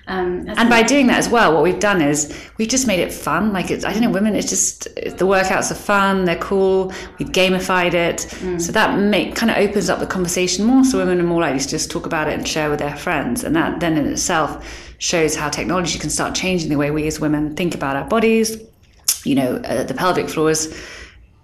Um, 0.09 0.49
and 0.49 0.69
by 0.69 0.83
doing 0.83 1.07
that 1.07 1.19
as 1.19 1.29
well, 1.29 1.55
what 1.55 1.63
we've 1.63 1.79
done 1.79 2.03
is 2.03 2.37
we've 2.59 2.69
just 2.69 2.87
made 2.87 2.99
it 2.99 3.13
fun. 3.13 3.53
Like 3.53 3.71
it's, 3.71 3.85
I 3.85 3.93
don't 3.93 4.03
know, 4.03 4.11
women. 4.11 4.35
It's 4.35 4.49
just 4.49 4.85
the 4.95 5.25
workouts 5.25 5.71
are 5.71 5.77
fun. 5.77 6.25
They're 6.25 6.37
cool. 6.37 6.93
We've 7.19 7.31
gamified 7.31 7.95
it, 7.95 8.19
mm. 8.41 8.61
so 8.61 8.73
that 8.73 8.99
make 8.99 9.37
kind 9.37 9.51
of 9.51 9.59
opens 9.59 9.89
up 9.89 10.01
the 10.01 10.07
conversation 10.07 10.65
more. 10.65 10.85
So 10.85 10.99
women 10.99 11.21
are 11.21 11.25
more 11.25 11.41
likely 11.41 11.61
to 11.61 11.69
just 11.69 11.91
talk 11.91 12.05
about 12.05 12.29
it 12.29 12.35
and 12.35 12.47
share 12.47 12.69
with 12.69 12.81
their 12.81 12.97
friends, 12.97 13.45
and 13.45 13.55
that 13.55 13.81
then 13.81 13.97
in 13.97 14.07
itself 14.07 14.95
shows 14.99 15.37
how 15.37 15.49
technology 15.49 15.99
can 15.99 16.11
start 16.11 16.35
changing 16.35 16.69
the 16.69 16.77
way 16.77 16.91
we 16.91 17.07
as 17.07 17.21
women 17.21 17.55
think 17.55 17.75
about 17.75 17.97
our 17.97 18.05
bodies. 18.05 18.59
You 19.25 19.37
know, 19.37 19.57
uh, 19.57 19.85
the 19.85 19.95
pelvic 19.95 20.29
floor 20.29 20.51
is 20.51 20.77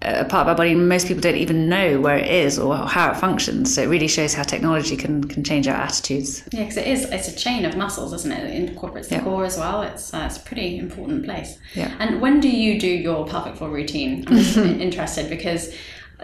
a 0.02 0.25
part 0.25 0.43
of 0.43 0.49
our 0.49 0.55
body 0.55 0.76
most 0.76 1.09
people 1.09 1.21
don't 1.21 1.37
even 1.37 1.69
know 1.69 2.00
where 2.00 2.17
it 2.17 2.31
is 2.31 2.59
or 2.59 2.76
how 2.76 3.11
it 3.11 3.17
functions. 3.17 3.75
So 3.75 3.83
it 3.83 3.87
really 3.87 4.07
shows 4.07 4.33
how 4.33 4.45
technology 4.45 4.97
can 4.97 5.25
can 5.25 5.43
change 5.43 5.67
our 5.67 5.75
attitudes. 5.75 6.45
Yeah 6.52 6.61
because 6.61 6.76
it 6.76 6.87
is 6.87 7.05
it's 7.05 7.28
a 7.28 7.37
chain 7.37 7.64
of 7.64 7.76
muscles 7.76 8.12
isn't 8.12 8.31
it 8.31 8.45
it 8.45 8.69
incorporates 8.69 9.09
the 9.09 9.17
yeah. 9.17 9.25
core 9.25 9.45
as 9.45 9.57
well. 9.57 9.83
It's 9.83 10.14
uh, 10.14 10.25
it's 10.26 10.37
a 10.37 10.40
pretty 10.40 10.78
important 10.78 11.25
place. 11.25 11.59
Yeah. 11.75 11.95
And 11.99 12.21
when 12.21 12.40
do 12.40 12.49
you 12.49 12.78
do 12.78 12.87
your 12.87 13.26
pelvic 13.26 13.57
floor 13.57 13.71
routine? 13.71 14.25
I'm 14.28 14.81
interested 14.81 15.28
because 15.28 15.75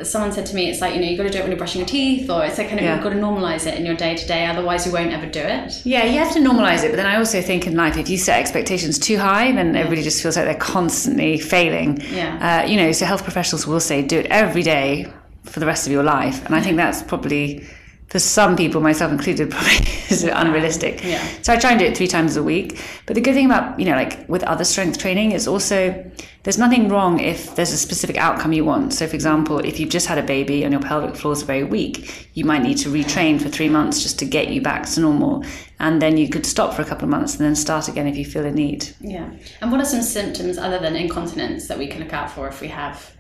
someone 0.03 0.33
said 0.33 0.45
to 0.47 0.55
me, 0.57 0.69
it's 0.69 0.81
like, 0.81 0.95
you 0.95 1.01
know, 1.01 1.07
you've 1.07 1.17
got 1.17 1.25
to 1.25 1.31
do 1.31 1.39
it 1.39 1.43
when 1.43 1.51
you're 1.51 1.59
brushing 1.59 1.81
your 1.81 1.87
teeth, 1.87 2.29
or 2.29 2.45
it's 2.45 2.59
like 2.59 2.69
kind 2.69 2.81
of, 2.81 2.85
yeah. 2.85 2.95
you've 2.95 3.05
got 3.05 3.11
to 3.11 3.17
normalize 3.17 3.67
it 3.67 3.79
in 3.79 3.87
your 3.87 3.95
day 3.95 4.17
to 4.17 4.27
day, 4.27 4.45
otherwise 4.47 4.85
you 4.87 4.93
won't 4.93 5.13
ever 5.13 5.27
do 5.27 5.41
it. 5.41 5.87
Yeah, 5.87 6.05
you 6.05 6.19
have 6.19 6.33
to 6.33 6.41
normalize 6.41 6.83
it. 6.83 6.91
But 6.91 6.97
then 6.97 7.07
I 7.07 7.17
also 7.17 7.41
think 7.41 7.67
in 7.67 7.77
life, 7.77 7.97
if 7.97 8.09
you 8.09 8.19
set 8.19 8.41
expectations 8.41 8.99
too 8.99 9.19
high, 9.19 9.53
then 9.53 9.77
everybody 9.77 10.03
just 10.03 10.21
feels 10.21 10.37
like 10.37 10.47
they're 10.47 10.55
constantly 10.55 11.39
failing. 11.39 12.01
Yeah. 12.11 12.63
Uh, 12.65 12.67
you 12.67 12.77
know, 12.77 12.91
so 12.93 13.07
health 13.07 13.23
professionals 13.23 13.67
will 13.67 13.81
say, 13.81 14.03
do 14.03 14.19
it 14.19 14.27
every 14.27 14.63
day 14.63 15.07
for 15.45 15.61
the 15.61 15.67
rest 15.67 15.87
of 15.87 15.93
your 15.93 16.03
life. 16.03 16.45
And 16.45 16.55
I 16.55 16.61
think 16.61 16.77
that's 16.77 17.03
probably 17.03 17.65
for 18.09 18.19
some 18.19 18.57
people, 18.57 18.81
myself 18.81 19.11
included, 19.11 19.51
probably 19.51 19.77
is 20.09 20.25
unrealistic. 20.25 21.03
Yeah. 21.03 21.27
So 21.43 21.53
I 21.53 21.57
try 21.57 21.71
and 21.71 21.79
do 21.79 21.87
it 21.87 21.97
three 21.97 22.07
times 22.07 22.37
a 22.37 22.43
week. 22.43 22.81
But 23.07 23.15
the 23.15 23.21
good 23.21 23.35
thing 23.35 23.47
about, 23.47 23.79
you 23.79 23.87
know, 23.87 23.97
like 23.97 24.29
with 24.29 24.43
other 24.45 24.65
strength 24.65 24.99
training 24.99 25.33
is 25.33 25.49
also 25.49 26.11
there's 26.45 26.59
nothing 26.59 26.89
wrong 26.89 27.21
if 27.21 27.57
there's 27.57 27.73
a 27.73 27.77
specific 27.77 28.17
outcome 28.17 28.53
you 28.53 28.65
want. 28.65 28.93
So, 28.93 29.07
for 29.07 29.15
example, 29.15 29.59
if 29.59 29.81
you've 29.81 29.91
just 29.91 30.07
had 30.07 30.19
a 30.19 30.23
baby 30.23 30.63
and 30.63 30.73
your 30.73 30.83
pelvic 30.83 31.17
floor 31.17 31.33
is 31.33 31.43
very 31.43 31.65
weak, 31.65 32.29
you 32.35 32.45
might 32.45 32.63
need 32.63 32.77
to 32.79 32.91
retrain 32.91 33.41
for 33.41 33.49
three 33.49 33.69
months 33.69 34.03
just 34.03 34.19
to 34.19 34.27
get 34.27 34.49
you 34.49 34.61
back 34.61 34.87
to 34.91 35.01
normal. 35.01 35.45
And 35.81 36.01
then 36.01 36.17
you 36.17 36.29
could 36.29 36.47
stop 36.47 36.75
for 36.75 36.83
a 36.83 36.85
couple 36.85 37.05
of 37.05 37.11
months 37.11 37.37
and 37.37 37.45
then 37.45 37.57
start 37.57 37.89
again 37.89 38.07
if 38.07 38.17
you 38.17 38.25
feel 38.25 38.45
a 38.45 38.53
need. 38.53 38.89
Yeah. 39.01 39.31
And 39.61 39.73
what 39.73 39.81
are 39.81 39.87
some 39.87 40.03
symptoms 40.03 40.59
other 40.59 40.79
than 40.79 40.95
incontinence 40.97 41.67
that 41.69 41.79
we 41.79 41.87
can 41.87 42.01
look 42.01 42.13
out 42.13 42.31
for 42.31 42.47
if 42.47 42.61
we 42.61 42.69
have 42.69 43.15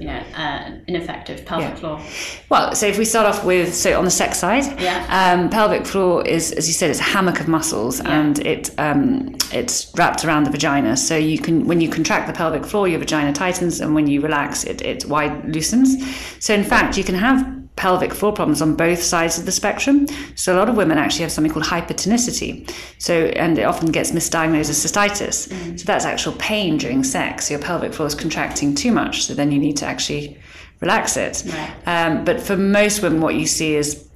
you 0.00 0.06
know, 0.06 0.22
uh, 0.36 0.70
ineffective 0.86 1.44
pelvic 1.44 1.68
Yeah. 1.70 1.74
floor? 1.76 2.00
Well, 2.48 2.74
so 2.74 2.86
if 2.86 2.98
we 2.98 3.04
start 3.04 3.26
off 3.26 3.44
with 3.44 3.74
so 3.74 3.98
on 3.98 4.04
the 4.04 4.10
sex 4.10 4.38
side, 4.38 4.64
Yeah. 4.80 5.04
um, 5.10 5.50
pelvic 5.50 5.86
floor 5.86 6.26
is, 6.26 6.52
as 6.52 6.66
you 6.66 6.72
said, 6.74 6.90
it's 6.90 7.00
a 7.00 7.04
hammock 7.14 7.40
of 7.40 7.48
muscles, 7.48 8.00
and 8.00 8.38
it 8.46 8.70
um, 8.78 9.34
it's 9.52 9.92
wrapped 9.96 10.24
around 10.24 10.44
the 10.44 10.50
vagina. 10.50 10.96
So 10.96 11.16
you 11.16 11.38
can 11.38 11.66
when 11.66 11.80
you 11.80 11.88
contract 11.88 12.26
the 12.26 12.32
pelvic 12.32 12.64
floor, 12.64 12.88
your 12.88 12.98
vagina 12.98 13.32
tightens, 13.32 13.80
and 13.80 13.94
when 13.94 14.06
you 14.06 14.20
relax, 14.20 14.64
it 14.64 14.80
it 14.82 15.04
wide 15.06 15.54
loosens. 15.54 15.96
So 16.38 16.54
in 16.54 16.64
fact, 16.64 16.96
you 16.96 17.04
can 17.04 17.14
have 17.14 17.46
pelvic 17.76 18.12
floor 18.12 18.32
problems 18.32 18.60
on 18.60 18.76
both 18.76 19.02
sides 19.02 19.38
of 19.38 19.46
the 19.46 19.52
spectrum. 19.52 20.06
So 20.34 20.54
a 20.54 20.58
lot 20.58 20.68
of 20.68 20.76
women 20.76 20.98
actually 20.98 21.22
have 21.22 21.32
something 21.32 21.52
called 21.52 21.64
hypertonicity. 21.64 22.70
So 22.98 23.14
and 23.14 23.58
it 23.58 23.62
often 23.62 23.90
gets 23.90 24.10
misdiagnosed 24.10 24.68
as 24.70 24.84
cystitis. 24.84 25.78
So 25.78 25.84
that's 25.84 26.04
actual 26.04 26.34
pain 26.34 26.76
during 26.76 27.02
sex. 27.04 27.50
Your 27.50 27.60
pelvic 27.60 27.94
floor 27.94 28.06
is 28.06 28.14
contracting 28.14 28.74
too 28.74 28.92
much. 28.92 29.24
So 29.24 29.34
then 29.34 29.50
you 29.50 29.58
need 29.58 29.76
to 29.78 29.86
actually 29.86 30.38
relax 30.80 31.16
it. 31.16 31.42
Right. 31.46 31.72
Um, 31.86 32.24
but 32.24 32.40
for 32.40 32.56
most 32.56 33.02
women, 33.02 33.20
what 33.20 33.34
you 33.34 33.46
see 33.46 33.76
is 33.76 34.06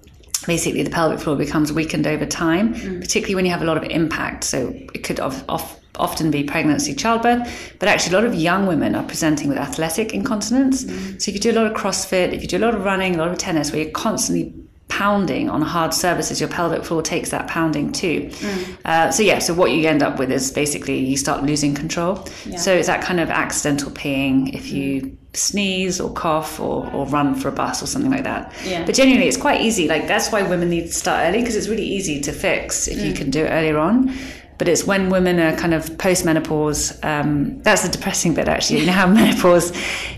basically 0.46 0.82
the 0.82 0.90
pelvic 0.90 1.20
floor 1.20 1.36
becomes 1.36 1.72
weakened 1.72 2.06
over 2.06 2.26
time, 2.26 2.74
particularly 3.00 3.34
when 3.34 3.44
you 3.44 3.50
have 3.50 3.62
a 3.62 3.64
lot 3.64 3.76
of 3.76 3.84
impact. 3.84 4.44
So 4.44 4.74
it 4.94 5.04
could 5.04 5.20
of, 5.20 5.44
of, 5.48 5.80
often 5.98 6.30
be 6.30 6.42
pregnancy, 6.42 6.94
childbirth, 6.94 7.76
but 7.78 7.88
actually 7.88 8.16
a 8.16 8.20
lot 8.20 8.26
of 8.26 8.34
young 8.34 8.66
women 8.66 8.94
are 8.94 9.04
presenting 9.04 9.48
with 9.48 9.58
athletic 9.58 10.12
incontinence. 10.12 10.84
Mm-hmm. 10.84 11.18
So 11.18 11.30
if 11.30 11.34
you 11.34 11.40
do 11.40 11.52
a 11.52 11.58
lot 11.58 11.66
of 11.66 11.72
CrossFit, 11.72 12.32
if 12.32 12.42
you 12.42 12.48
do 12.48 12.58
a 12.58 12.64
lot 12.64 12.74
of 12.74 12.84
running, 12.84 13.14
a 13.14 13.18
lot 13.18 13.28
of 13.28 13.38
tennis, 13.38 13.72
where 13.72 13.82
you're 13.82 13.92
constantly 13.92 14.52
pounding 14.88 15.50
on 15.50 15.60
hard 15.60 15.92
surfaces, 15.92 16.40
your 16.40 16.48
pelvic 16.48 16.84
floor 16.84 17.02
takes 17.02 17.30
that 17.30 17.48
pounding 17.48 17.90
too. 17.90 18.28
Mm. 18.30 18.76
Uh, 18.84 19.10
so 19.10 19.22
yeah, 19.22 19.38
so 19.38 19.52
what 19.52 19.72
you 19.72 19.88
end 19.88 20.02
up 20.02 20.18
with 20.18 20.30
is 20.30 20.52
basically 20.52 20.98
you 20.98 21.16
start 21.16 21.42
losing 21.42 21.74
control. 21.74 22.24
So 22.56 22.72
it's 22.72 22.86
that 22.86 23.02
kind 23.02 23.18
of 23.18 23.28
accidental 23.28 23.90
peeing 23.90 24.54
if 24.54 24.70
you 24.70 25.02
mm. 25.02 25.16
sneeze 25.32 26.00
or 26.00 26.12
cough 26.12 26.60
or, 26.60 26.88
or 26.92 27.06
run 27.06 27.34
for 27.34 27.48
a 27.48 27.52
bus 27.52 27.82
or 27.82 27.86
something 27.86 28.10
like 28.10 28.24
that. 28.24 28.52
Yeah. 28.64 28.84
But 28.84 28.94
genuinely, 28.94 29.26
it's 29.26 29.36
quite 29.36 29.62
easy. 29.62 29.88
Like 29.88 30.06
that's 30.06 30.30
why 30.30 30.42
women 30.42 30.70
need 30.70 30.82
to 30.82 30.92
start 30.92 31.26
early 31.26 31.40
because 31.40 31.56
it's 31.56 31.68
really 31.68 31.86
easy 31.86 32.20
to 32.20 32.32
fix 32.32 32.86
if 32.86 32.98
you 32.98 33.12
mm. 33.12 33.16
can 33.16 33.30
do 33.30 33.44
it 33.44 33.48
earlier 33.48 33.78
on. 33.78 34.14
But 34.56 34.68
it's 34.68 34.84
when 34.84 35.10
women 35.10 35.40
are 35.40 35.56
kind 35.56 35.74
of 35.74 35.98
post-menopause. 35.98 37.02
Um, 37.02 37.60
that's 37.62 37.82
the 37.82 37.88
depressing 37.88 38.34
bit, 38.34 38.46
actually. 38.46 38.80
You 38.80 38.86
know 38.86 38.92
how 38.92 39.06
menopause, 39.20 39.72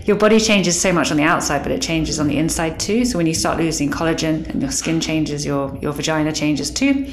your 0.05 0.15
body 0.15 0.39
changes 0.39 0.79
so 0.79 0.93
much 0.93 1.09
on 1.09 1.17
the 1.17 1.23
outside, 1.23 1.63
but 1.63 1.71
it 1.71 1.81
changes 1.81 2.19
on 2.19 2.27
the 2.27 2.37
inside 2.37 2.79
too. 2.79 3.03
So 3.05 3.17
when 3.17 3.25
you 3.25 3.33
start 3.33 3.57
losing 3.57 3.89
collagen 3.89 4.47
and 4.49 4.61
your 4.61 4.71
skin 4.71 5.01
changes, 5.01 5.45
your 5.45 5.75
your 5.81 5.91
vagina 5.91 6.31
changes 6.31 6.69
too. 6.69 7.07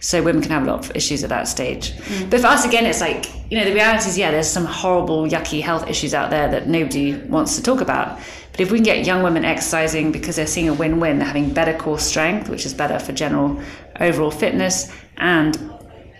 So 0.00 0.22
women 0.22 0.40
can 0.40 0.50
have 0.50 0.62
a 0.62 0.66
lot 0.66 0.84
of 0.84 0.96
issues 0.96 1.22
at 1.22 1.28
that 1.28 1.46
stage. 1.46 1.92
But 2.30 2.40
for 2.40 2.46
us, 2.46 2.64
again, 2.64 2.86
it's 2.86 3.02
like 3.02 3.26
you 3.50 3.58
know 3.58 3.64
the 3.64 3.74
reality 3.74 4.08
is, 4.08 4.16
yeah, 4.16 4.30
there's 4.30 4.48
some 4.48 4.64
horrible, 4.64 5.26
yucky 5.26 5.60
health 5.60 5.88
issues 5.88 6.14
out 6.14 6.30
there 6.30 6.48
that 6.50 6.68
nobody 6.68 7.16
wants 7.16 7.56
to 7.56 7.62
talk 7.62 7.82
about. 7.82 8.18
But 8.52 8.60
if 8.60 8.70
we 8.70 8.78
can 8.78 8.84
get 8.84 9.06
young 9.06 9.22
women 9.22 9.44
exercising 9.44 10.10
because 10.10 10.36
they're 10.36 10.46
seeing 10.46 10.68
a 10.68 10.74
win-win, 10.74 11.18
they're 11.18 11.26
having 11.26 11.52
better 11.52 11.76
core 11.76 11.98
strength, 11.98 12.48
which 12.48 12.64
is 12.64 12.74
better 12.74 12.98
for 12.98 13.12
general 13.12 13.60
overall 14.00 14.30
fitness, 14.30 14.90
and 15.18 15.56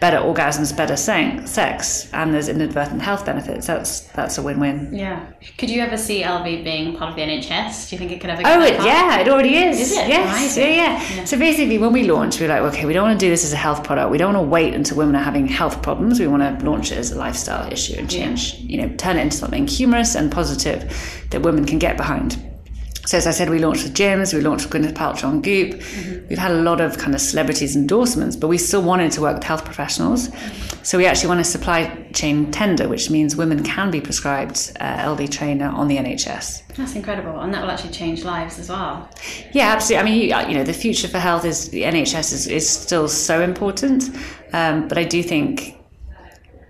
better 0.01 0.17
orgasms, 0.17 0.75
better 0.75 0.97
sex, 0.97 2.11
and 2.13 2.33
there's 2.33 2.49
inadvertent 2.49 3.03
health 3.03 3.27
benefits. 3.27 3.67
That's 3.67 4.01
that's 4.13 4.39
a 4.39 4.43
win-win. 4.43 4.95
Yeah. 4.95 5.27
Could 5.59 5.69
you 5.69 5.83
ever 5.83 5.99
see 5.99 6.23
Elvie 6.23 6.65
being 6.65 6.97
part 6.97 7.11
of 7.11 7.17
the 7.17 7.23
NHS? 7.23 7.91
Do 7.91 7.97
you 7.97 7.99
think 7.99 8.11
it 8.11 8.21
could 8.21 8.31
ever? 8.31 8.43
get 8.43 8.59
Oh, 8.59 8.63
it, 8.63 8.75
yeah, 8.85 9.21
it 9.21 9.29
already 9.29 9.57
is. 9.57 9.79
Is 9.79 9.93
it? 9.93 10.09
Yes, 10.09 10.57
yeah, 10.57 10.65
yeah, 10.65 11.15
Yeah. 11.17 11.25
So 11.25 11.39
basically, 11.39 11.79
when 11.79 11.93
we 11.93 12.05
launched, 12.05 12.41
we 12.41 12.47
were 12.47 12.55
like, 12.55 12.75
okay, 12.75 12.87
we 12.87 12.95
don't 12.95 13.07
want 13.07 13.21
to 13.21 13.25
do 13.25 13.31
this 13.31 13.45
as 13.45 13.53
a 13.53 13.57
health 13.57 13.85
product. 13.85 14.11
We 14.11 14.19
don't 14.19 14.35
want 14.35 14.45
to 14.47 14.51
wait 14.51 14.75
until 14.75 14.97
women 14.97 15.15
are 15.17 15.23
having 15.23 15.47
health 15.47 15.83
problems. 15.83 16.19
We 16.19 16.27
want 16.27 16.43
to 16.43 16.65
launch 16.65 16.91
it 16.93 16.99
as 16.99 17.13
a 17.13 17.19
lifestyle 17.19 17.71
issue 17.71 17.95
and 17.99 18.11
change, 18.11 18.55
you 18.55 18.81
know, 18.81 18.89
turn 18.97 19.19
it 19.19 19.23
into 19.23 19.37
something 19.37 19.67
humorous 19.67 20.15
and 20.15 20.33
positive 20.33 21.27
that 21.31 21.43
women 21.43 21.67
can 21.67 21.79
get 21.79 21.97
behind. 21.97 22.50
So 23.07 23.17
as 23.17 23.27
I 23.27 23.31
said, 23.31 23.51
we 23.51 23.59
launched 23.59 23.83
with 23.85 23.95
gyms, 23.95 24.35
we 24.35 24.41
launched 24.41 24.73
with 24.73 24.83
Gwyneth 24.83 24.95
Paltrow 24.95 25.25
on 25.25 25.41
Goop. 25.41 25.75
Mm-hmm. 25.75 26.29
We've 26.29 26.39
had 26.39 26.51
a 26.53 26.63
lot 26.63 26.81
of 26.81 26.99
kind 26.99 27.15
of 27.15 27.21
celebrities 27.21 27.75
endorsements, 27.75 28.37
but 28.37 28.49
we 28.49 28.59
still 28.59 28.83
wanted 28.83 29.11
to 29.13 29.23
work 29.23 29.35
with 29.35 29.45
health 29.45 29.65
professionals. 29.65 30.29
So 30.83 30.97
we 30.99 31.07
actually 31.07 31.29
want 31.29 31.41
a 31.41 31.45
supply 31.45 32.07
chain 32.13 32.51
tender, 32.51 32.89
which 32.89 33.11
means 33.11 33.37
women 33.37 33.63
can 33.65 33.91
be 33.91 34.01
prescribed 34.01 34.73
uh, 34.81 34.97
Elvie 34.99 35.31
trainer 35.31 35.69
on 35.69 35.89
the 35.89 35.97
NHS. 35.97 36.75
That's 36.77 36.95
incredible, 36.95 37.41
and 37.41 37.53
that 37.53 37.63
will 37.63 37.71
actually 37.71 37.91
change 37.91 38.25
lives 38.25 38.59
as 38.59 38.69
well. 38.69 39.09
Yeah, 39.53 39.73
absolutely. 39.73 40.01
I 40.01 40.11
mean, 40.11 40.23
you, 40.23 40.49
you 40.49 40.59
know, 40.59 40.65
the 40.65 40.73
future 40.73 41.09
for 41.09 41.19
health 41.19 41.45
is 41.45 41.71
the 41.71 41.83
NHS 41.83 42.33
is, 42.33 42.47
is 42.47 42.69
still 42.69 43.09
so 43.09 43.43
important, 43.43 44.11
um, 44.53 44.89
but 44.89 44.99
I 44.99 45.05
do 45.05 45.23
think 45.23 45.80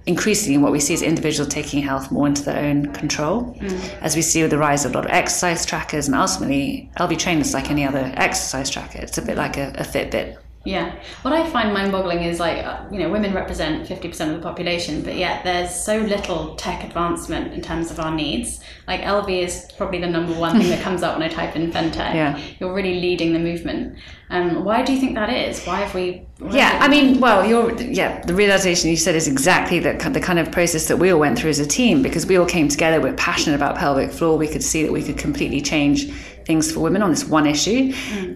increasingly 0.07 0.59
what 0.59 0.73
we 0.73 0.81
see 0.81 0.95
is 0.95 1.03
individuals 1.03 1.53
taking 1.53 1.83
health 1.83 2.11
more 2.11 2.27
into 2.27 2.43
their 2.43 2.65
own 2.65 2.93
control, 2.93 3.55
mm. 3.61 4.03
as 4.03 4.17
we 4.17 4.23
see 4.23 4.43
with 4.43 4.51
the 4.51 4.59
rise 4.59 4.85
of 4.85 4.93
a 4.93 4.95
lot 4.95 5.05
of 5.05 5.11
exercise 5.11 5.65
trackers, 5.67 6.07
and 6.07 6.15
ultimately 6.15 6.91
Elvie 6.99 7.19
trainers 7.19 7.55
like 7.55 7.71
any 7.71 7.85
other 7.85 8.13
exercise 8.17 8.71
tracker. 8.71 8.99
It's 8.99 9.19
a 9.19 9.23
bit 9.23 9.37
like 9.37 9.57
a, 9.57 9.69
a 9.77 9.85
Fitbit. 9.85 10.39
Yeah. 10.65 10.95
What 11.23 11.33
I 11.33 11.49
find 11.49 11.73
mind-boggling 11.73 12.23
is 12.23 12.39
like 12.39 12.65
uh, 12.65 12.85
you 12.93 12.99
know 12.99 13.09
women 13.09 13.33
represent 13.33 13.87
fifty 13.87 14.09
percent 14.09 14.31
of 14.31 14.37
the 14.37 14.43
population, 14.43 15.01
but 15.03 15.17
yet 15.17 15.43
there's 15.43 15.75
so 15.75 15.99
little 15.99 16.55
tech 16.57 16.85
advancement 16.85 17.55
in 17.55 17.63
terms 17.63 17.91
of 17.91 17.99
our 17.99 18.15
needs. 18.15 18.61
Like 18.87 19.01
Elvie 19.01 19.43
is 19.43 19.67
probably 19.79 20.01
the 20.01 20.07
number 20.07 20.35
one 20.35 20.59
thing 20.59 20.69
that 20.69 20.83
comes 20.89 21.03
up 21.03 21.19
when 21.19 21.23
I 21.23 21.33
type 21.33 21.57
in 21.57 21.71
femtech. 21.71 22.15
Yeah. 22.15 22.39
You're 22.59 22.75
really 22.75 23.01
leading 23.01 23.33
the 23.33 23.39
movement. 23.39 23.99
Um, 24.29 24.63
why 24.65 24.83
do 24.83 24.93
you 24.93 25.01
think 25.01 25.15
that 25.15 25.31
is? 25.31 25.65
Why 25.65 25.81
have 25.81 25.95
we? 25.95 26.27
why 26.39 26.55
Yeah, 26.55 26.69
have 26.69 26.83
I 26.83 26.89
mean, 26.89 27.21
well, 27.21 27.45
you're 27.45 27.75
yeah. 27.81 28.21
The 28.21 28.35
realization 28.35 28.91
you 28.91 28.97
said 28.97 29.15
is 29.15 29.29
exactly 29.29 29.79
the 29.79 29.95
the 30.13 30.21
kind 30.21 30.39
of 30.39 30.53
process 30.53 30.89
that 30.89 30.99
we 30.99 31.11
all 31.11 31.21
went 31.21 31.39
through 31.39 31.51
as 31.51 31.59
a 31.59 31.67
team 31.67 32.03
because 32.03 32.27
we 32.27 32.37
all 32.37 32.47
came 32.47 32.69
together. 32.69 33.01
We're 33.01 33.15
passionate 33.15 33.57
about 33.57 33.77
pelvic 33.77 34.13
floor. 34.13 34.37
We 34.37 34.47
could 34.47 34.63
see 34.63 34.83
that 34.83 34.93
we 34.93 35.03
could 35.03 35.17
completely 35.17 35.63
change 35.63 36.13
things 36.51 36.73
for 36.73 36.81
women 36.81 37.03
on 37.03 37.11
this 37.11 37.25
one 37.39 37.47
issue. 37.47 37.83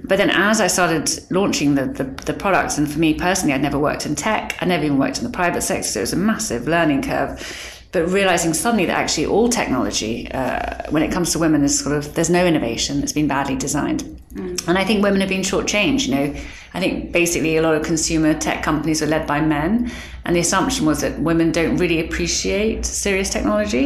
But 0.04 0.16
then, 0.20 0.30
as 0.30 0.60
I 0.60 0.68
started 0.68 1.04
launching 1.30 1.74
the, 1.78 1.86
the 1.98 2.04
the 2.30 2.36
products, 2.44 2.78
and 2.78 2.86
for 2.92 2.98
me 3.04 3.10
personally, 3.26 3.52
I'd 3.54 3.66
never 3.68 3.80
worked 3.88 4.04
in 4.06 4.14
tech. 4.14 4.44
I 4.62 4.64
never 4.66 4.84
even 4.84 4.98
worked 5.04 5.18
in 5.20 5.24
the 5.24 5.36
private 5.42 5.62
sector, 5.62 5.88
so 5.92 6.00
it 6.00 6.06
was 6.08 6.12
a 6.12 6.22
massive 6.32 6.62
learning 6.74 7.02
curve. 7.02 7.32
But 7.94 8.02
realizing 8.20 8.54
suddenly 8.54 8.86
that 8.86 8.98
actually 9.04 9.26
all 9.26 9.48
technology, 9.48 10.14
uh, 10.32 10.90
when 10.90 11.02
it 11.06 11.12
comes 11.12 11.28
to 11.32 11.38
women, 11.38 11.62
is 11.68 11.74
sort 11.84 11.96
of 11.98 12.02
there's 12.14 12.30
no 12.38 12.44
innovation. 12.52 13.02
It's 13.02 13.16
been 13.20 13.28
badly 13.28 13.56
designed. 13.56 14.02
And 14.68 14.78
I 14.82 14.84
think 14.84 15.02
women 15.02 15.20
have 15.20 15.32
been 15.36 15.46
shortchanged. 15.52 16.02
You 16.06 16.14
know, 16.14 16.26
I 16.76 16.80
think 16.80 17.12
basically 17.12 17.56
a 17.56 17.62
lot 17.62 17.74
of 17.76 17.82
consumer 17.84 18.34
tech 18.46 18.64
companies 18.64 19.00
are 19.02 19.10
led 19.16 19.26
by 19.26 19.40
men, 19.40 19.90
and 20.24 20.34
the 20.36 20.40
assumption 20.40 20.86
was 20.86 20.98
that 21.00 21.12
women 21.30 21.52
don't 21.52 21.76
really 21.82 22.00
appreciate 22.06 22.84
serious 22.84 23.30
technology 23.30 23.84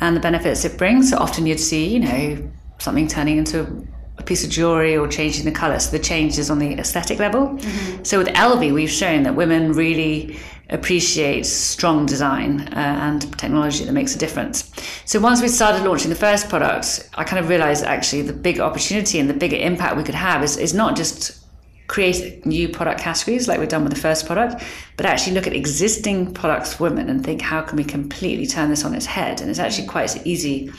and 0.00 0.14
the 0.16 0.20
benefits 0.20 0.64
it 0.64 0.76
brings. 0.76 1.10
So 1.10 1.16
often 1.16 1.46
you'd 1.46 1.66
see, 1.72 1.84
you 1.94 2.00
know, 2.00 2.50
something 2.78 3.08
turning 3.08 3.38
into 3.38 3.86
a 4.18 4.22
piece 4.22 4.44
of 4.44 4.50
jewelry 4.50 4.96
or 4.96 5.06
changing 5.08 5.44
the 5.44 5.52
color. 5.52 5.78
So 5.78 5.90
the 5.90 6.02
change 6.02 6.38
is 6.38 6.50
on 6.50 6.58
the 6.58 6.72
aesthetic 6.74 7.18
level. 7.18 7.58
So 8.02 8.18
with 8.18 8.28
Elvie, 8.28 8.72
we've 8.72 8.90
shown 8.90 9.24
that 9.24 9.34
women 9.34 9.72
really 9.72 10.38
appreciate 10.70 11.46
strong 11.46 12.06
design 12.06 12.60
uh, 12.72 12.98
and 13.02 13.38
technology 13.38 13.84
that 13.84 13.92
makes 13.92 14.16
a 14.16 14.18
difference. 14.18 14.72
So 15.04 15.20
once 15.20 15.40
we 15.40 15.48
started 15.48 15.84
launching 15.84 16.08
the 16.08 16.16
first 16.16 16.48
product, 16.48 17.08
I 17.14 17.24
kind 17.24 17.38
of 17.38 17.48
realized 17.48 17.84
actually 17.84 18.22
the 18.22 18.32
big 18.32 18.58
opportunity 18.58 19.18
and 19.20 19.30
the 19.30 19.34
bigger 19.34 19.56
impact 19.56 19.96
we 19.96 20.02
could 20.02 20.16
have 20.16 20.42
is, 20.42 20.56
is 20.56 20.74
not 20.74 20.96
just 20.96 21.44
create 21.86 22.44
new 22.44 22.68
product 22.68 23.00
categories 23.00 23.46
like 23.46 23.60
we've 23.60 23.68
done 23.68 23.84
with 23.84 23.94
the 23.94 24.00
first 24.00 24.26
product, 24.26 24.60
but 24.96 25.06
actually 25.06 25.34
look 25.34 25.46
at 25.46 25.52
existing 25.52 26.34
products 26.34 26.74
for 26.74 26.84
women 26.84 27.08
and 27.08 27.24
think 27.24 27.40
how 27.40 27.62
can 27.62 27.76
we 27.76 27.84
completely 27.84 28.44
turn 28.44 28.70
this 28.70 28.84
on 28.84 28.92
its 28.92 29.06
head? 29.06 29.40
And 29.40 29.48
it's 29.48 29.60
actually 29.60 29.86
quite 29.86 30.26
easy 30.26 30.72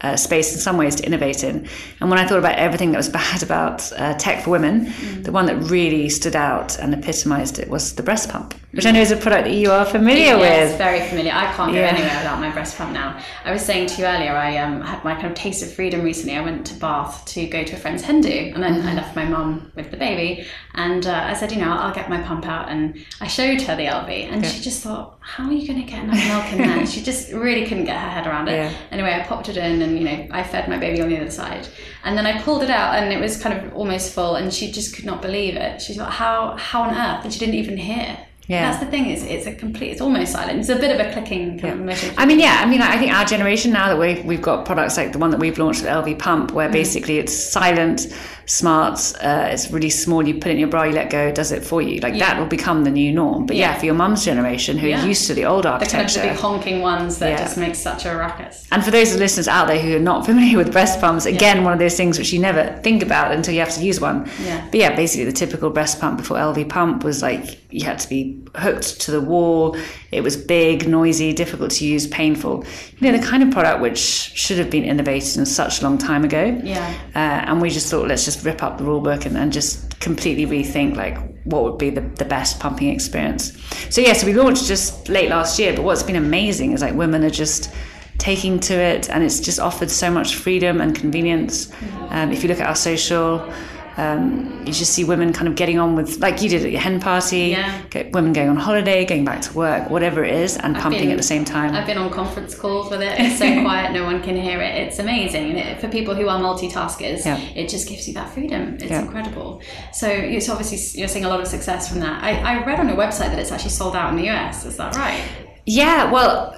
uh, 0.00 0.16
space 0.16 0.52
in 0.52 0.60
some 0.60 0.76
ways 0.76 0.94
to 0.96 1.06
innovate 1.06 1.42
in. 1.42 1.68
And 2.00 2.10
when 2.10 2.18
I 2.18 2.26
thought 2.26 2.38
about 2.38 2.58
everything 2.58 2.92
that 2.92 2.98
was 2.98 3.08
bad 3.22 3.42
about 3.42 3.90
uh, 3.92 4.14
tech 4.14 4.44
for 4.44 4.50
women, 4.50 4.92
the 5.22 5.32
one 5.32 5.46
that 5.46 5.56
really 5.56 6.08
stood 6.08 6.36
out 6.36 6.78
and 6.78 6.94
epitomized 6.94 7.58
it 7.58 7.68
was 7.68 7.94
the 7.94 8.02
breast 8.02 8.30
pump, 8.30 8.54
which 8.76 8.86
I 8.86 8.90
know 8.92 9.00
is 9.00 9.10
a 9.10 9.16
product 9.16 9.44
that 9.44 9.54
you 9.54 9.70
are 9.70 9.84
familiar 9.84 10.36
Yes, 10.36 10.70
with. 10.70 10.78
very 10.78 11.00
familiar. 11.08 11.32
I 11.32 11.46
can't 11.52 11.72
go 11.72 11.78
Yeah. 11.80 11.86
anywhere 11.88 12.16
without 12.18 12.38
my 12.40 12.50
breast 12.50 12.76
pump 12.78 12.92
now. 12.92 13.18
I 13.44 13.50
was 13.52 13.62
saying 13.62 13.86
to 13.88 14.00
you 14.00 14.06
earlier, 14.06 14.32
I 14.36 14.58
um, 14.58 14.80
had 14.82 15.02
my 15.04 15.14
kind 15.14 15.26
of 15.26 15.34
taste 15.34 15.62
of 15.62 15.72
freedom 15.72 16.02
recently. 16.02 16.36
I 16.36 16.42
went 16.42 16.66
to 16.66 16.74
Bath 16.74 17.24
to 17.26 17.46
go 17.46 17.64
to 17.64 17.74
a 17.74 17.78
friend's 17.78 18.02
hen 18.02 18.20
do, 18.20 18.52
and 18.54 18.62
then 18.62 18.76
Mm-hmm. 18.76 18.88
I 18.88 18.94
left 18.94 19.16
my 19.16 19.24
mum 19.24 19.72
with 19.74 19.90
the 19.90 19.96
baby. 19.96 20.46
And 20.74 21.06
uh, 21.06 21.24
I 21.30 21.32
said, 21.34 21.50
you 21.52 21.58
know, 21.58 21.70
I'll, 21.72 21.88
I'll 21.88 21.94
get 21.94 22.10
my 22.10 22.20
pump 22.20 22.46
out, 22.46 22.68
and 22.68 23.02
I 23.20 23.26
showed 23.26 23.62
her 23.62 23.74
the 23.74 23.86
Elvie, 23.86 24.30
and 24.30 24.44
she 24.44 24.60
just 24.60 24.82
thought, 24.82 25.16
how 25.20 25.44
are 25.48 25.52
you 25.52 25.66
going 25.66 25.80
to 25.80 25.90
get 25.90 26.04
enough 26.04 26.26
milk 26.28 26.52
in 26.52 26.58
there? 26.58 26.86
she 26.92 27.00
just 27.02 27.32
really 27.32 27.66
couldn't 27.66 27.84
get 27.86 27.96
her 27.98 28.10
head 28.10 28.26
around 28.26 28.48
it. 28.48 28.52
Yeah. 28.56 28.72
Anyway, 28.90 29.12
I 29.14 29.22
popped 29.24 29.48
it 29.48 29.56
in, 29.56 29.80
and 29.80 29.98
you 29.98 30.04
know, 30.04 30.28
I 30.30 30.42
fed 30.42 30.68
my 30.68 30.76
baby 30.76 31.00
on 31.00 31.08
the 31.08 31.16
other 31.18 31.30
side, 31.30 31.66
and 32.04 32.18
then 32.18 32.26
I 32.26 32.42
pulled 32.42 32.62
it 32.62 32.70
out, 32.70 32.96
and 32.96 33.10
it 33.12 33.18
was 33.20 33.40
kind 33.42 33.58
of 33.58 33.74
almost 33.74 34.12
full, 34.12 34.36
and 34.36 34.52
she 34.52 34.70
just 34.70 34.94
could 34.94 35.06
not 35.06 35.22
believe 35.22 35.56
it. 35.56 35.80
She 35.80 35.94
thought, 35.94 36.12
how 36.12 36.56
how 36.58 36.82
on 36.82 36.90
earth? 36.94 37.24
And 37.24 37.32
she 37.32 37.38
didn't 37.38 37.54
even 37.54 37.78
hear. 37.78 38.18
Yeah. 38.48 38.70
That's 38.70 38.84
the 38.84 38.90
thing. 38.90 39.06
Is 39.10 39.24
it's 39.24 39.46
a 39.46 39.52
complete. 39.54 39.90
It's 39.90 40.00
almost 40.00 40.32
silent. 40.32 40.60
It's 40.60 40.68
a 40.68 40.76
bit 40.76 40.98
of 40.98 41.04
a 41.04 41.12
clicking 41.12 41.58
kind 41.58 41.74
of 41.74 41.80
motion. 41.80 42.14
I 42.16 42.26
mean, 42.26 42.38
yeah. 42.38 42.60
I 42.62 42.66
mean, 42.66 42.80
I 42.80 42.96
think 42.98 43.12
our 43.12 43.24
generation 43.24 43.72
now 43.72 43.88
that 43.88 43.98
we've 43.98 44.24
we've 44.24 44.42
got 44.42 44.64
products 44.64 44.96
like 44.96 45.12
the 45.12 45.18
one 45.18 45.30
that 45.30 45.40
we've 45.40 45.58
launched 45.58 45.80
with 45.82 45.90
Elvie 45.90 46.18
Pump, 46.18 46.52
where 46.52 46.68
basically 46.68 47.18
it's 47.18 47.34
silent, 47.34 48.06
smart. 48.46 48.98
Uh, 49.20 49.48
it's 49.50 49.70
really 49.70 49.90
small. 49.90 50.26
You 50.26 50.34
put 50.34 50.46
it 50.46 50.50
in 50.52 50.58
your 50.58 50.68
bra, 50.68 50.84
you 50.84 50.92
let 50.92 51.10
go, 51.10 51.26
it 51.26 51.34
does 51.34 51.50
it 51.52 51.64
for 51.64 51.82
you. 51.82 52.00
Like 52.00 52.18
that 52.18 52.38
will 52.38 52.46
become 52.46 52.84
the 52.84 52.90
new 52.90 53.12
norm. 53.12 53.46
But 53.46 53.56
yeah, 53.56 53.72
Yeah. 53.72 53.78
for 53.78 53.86
your 53.86 53.94
mum's 53.94 54.24
generation 54.24 54.78
who 54.78 54.86
Yeah. 54.88 55.02
are 55.02 55.06
used 55.08 55.26
to 55.26 55.34
the 55.34 55.44
old 55.44 55.66
architecture, 55.66 56.20
the 56.20 56.28
kind 56.28 56.30
of 56.30 56.36
the 56.36 56.40
big 56.40 56.40
honking 56.40 56.80
ones 56.82 57.18
that 57.18 57.30
Yeah. 57.30 57.38
just 57.42 57.58
make 57.58 57.74
such 57.74 58.04
a 58.06 58.14
ruckus. 58.16 58.66
And 58.70 58.84
for 58.84 58.90
those 58.90 59.16
listeners 59.16 59.48
out 59.48 59.66
there 59.66 59.78
who 59.80 59.96
are 59.96 60.00
not 60.00 60.24
familiar 60.30 60.56
with 60.56 60.70
breast 60.72 61.00
pumps, 61.00 61.26
again, 61.26 61.64
one 61.64 61.72
of 61.72 61.78
those 61.78 61.96
things 61.96 62.18
which 62.18 62.32
you 62.32 62.38
never 62.38 62.78
think 62.82 63.02
about 63.02 63.32
until 63.32 63.54
you 63.54 63.60
have 63.60 63.74
to 63.74 63.82
use 63.84 64.00
one. 64.00 64.30
Yeah. 64.44 64.62
But 64.70 64.80
yeah, 64.80 64.94
basically 64.94 65.24
the 65.24 65.32
typical 65.32 65.70
breast 65.70 66.00
pump 66.00 66.18
before 66.18 66.36
Elvie 66.38 66.68
pump 66.68 67.02
was 67.02 67.22
like 67.22 67.58
you 67.70 67.84
had 67.84 67.98
to 67.98 68.08
be 68.08 68.42
hooked 68.54 69.00
to 69.02 69.10
the 69.10 69.20
wall. 69.20 69.76
It 70.12 70.22
was 70.22 70.36
big, 70.36 70.88
noisy, 70.88 71.32
difficult 71.32 71.72
to 71.72 71.86
use, 71.86 72.06
painful. 72.06 72.64
You 72.98 73.10
know, 73.10 73.18
the 73.18 73.26
kind 73.26 73.42
of 73.42 73.50
product 73.50 73.80
which 73.80 73.98
should 73.98 74.58
have 74.58 74.70
been 74.70 74.84
innovated 74.84 75.36
in 75.36 75.46
such 75.46 75.80
a 75.80 75.84
long 75.84 75.98
time 75.98 76.24
ago. 76.24 76.60
Yeah. 76.62 76.86
Uh, 77.14 77.18
and 77.18 77.60
we 77.60 77.70
just 77.70 77.90
thought, 77.90 78.08
let's 78.08 78.24
just 78.24 78.44
rip 78.44 78.62
up 78.62 78.78
the 78.78 78.84
rule 78.84 79.00
book 79.00 79.26
and, 79.26 79.36
and 79.36 79.52
just 79.52 79.98
completely 80.00 80.46
rethink 80.46 80.96
like 80.96 81.18
what 81.44 81.64
would 81.64 81.78
be 81.78 81.90
the, 81.90 82.00
the 82.00 82.24
best 82.24 82.60
pumping 82.60 82.88
experience. 82.88 83.52
So 83.90 84.00
yeah, 84.00 84.12
so 84.12 84.26
we 84.26 84.34
launched 84.34 84.66
just 84.66 85.08
late 85.08 85.30
last 85.30 85.58
year, 85.58 85.74
but 85.74 85.82
what's 85.82 86.02
been 86.02 86.16
amazing 86.16 86.72
is 86.72 86.82
like 86.82 86.94
women 86.94 87.24
are 87.24 87.30
just 87.30 87.72
taking 88.18 88.58
to 88.58 88.74
it 88.74 89.10
and 89.10 89.22
it's 89.22 89.40
just 89.40 89.60
offered 89.60 89.90
so 89.90 90.10
much 90.10 90.36
freedom 90.36 90.80
and 90.80 90.94
convenience. 90.94 91.72
Um, 92.10 92.32
if 92.32 92.42
you 92.42 92.48
look 92.48 92.60
at 92.60 92.66
our 92.66 92.76
social, 92.76 93.52
um, 93.96 94.62
you 94.66 94.72
just 94.72 94.92
see 94.92 95.04
women 95.04 95.32
kind 95.32 95.48
of 95.48 95.54
getting 95.54 95.78
on 95.78 95.96
with, 95.96 96.18
like 96.18 96.42
you 96.42 96.48
did 96.48 96.64
at 96.64 96.70
your 96.70 96.80
hen 96.80 97.00
party, 97.00 97.48
Yeah. 97.56 97.80
women 98.12 98.32
going 98.32 98.48
on 98.48 98.56
holiday, 98.56 99.04
going 99.04 99.24
back 99.24 99.40
to 99.42 99.52
work, 99.54 99.88
whatever 99.90 100.24
it 100.24 100.34
is, 100.34 100.56
and 100.58 100.76
pumping 100.76 101.00
been- 101.02 101.10
at 101.12 101.16
the 101.16 101.22
same 101.22 101.44
time. 101.44 101.74
I've 101.74 101.86
been 101.86 101.98
on 101.98 102.10
conference 102.10 102.54
calls 102.54 102.90
with 102.90 103.00
it. 103.02 103.18
It's 103.26 103.38
so 103.38 103.60
quiet, 103.62 103.92
no 103.92 104.04
one 104.04 104.22
can 104.22 104.36
hear 104.36 104.60
it. 104.60 104.74
It's 104.76 104.98
amazing, 104.98 105.50
and 105.50 105.58
it, 105.58 105.80
for 105.80 105.88
people 105.88 106.14
who 106.14 106.28
are 106.28 106.38
multitaskers, 106.40 107.24
Yeah. 107.24 107.38
it 107.54 107.68
just 107.68 107.88
gives 107.88 108.06
you 108.06 108.14
that 108.14 108.28
freedom. 108.30 108.74
It's 108.74 108.84
Yeah. 108.84 109.02
incredible. 109.02 109.62
So 109.92 110.08
it's 110.08 110.48
obviously 110.48 110.78
you're 111.00 111.08
seeing 111.08 111.24
a 111.24 111.28
lot 111.28 111.40
of 111.40 111.46
success 111.46 111.88
from 111.88 112.00
that. 112.00 112.22
I, 112.22 112.32
I 112.58 112.64
read 112.66 112.78
on 112.80 112.88
your 112.88 112.96
website 112.98 113.30
that 113.30 113.38
it's 113.38 113.52
actually 113.52 113.70
sold 113.70 113.96
out 113.96 114.10
in 114.10 114.16
the 114.16 114.28
US. 114.30 114.64
Is 114.64 114.76
that 114.76 114.94
right? 114.96 115.22
Yeah, 115.68 116.12
well, 116.12 116.56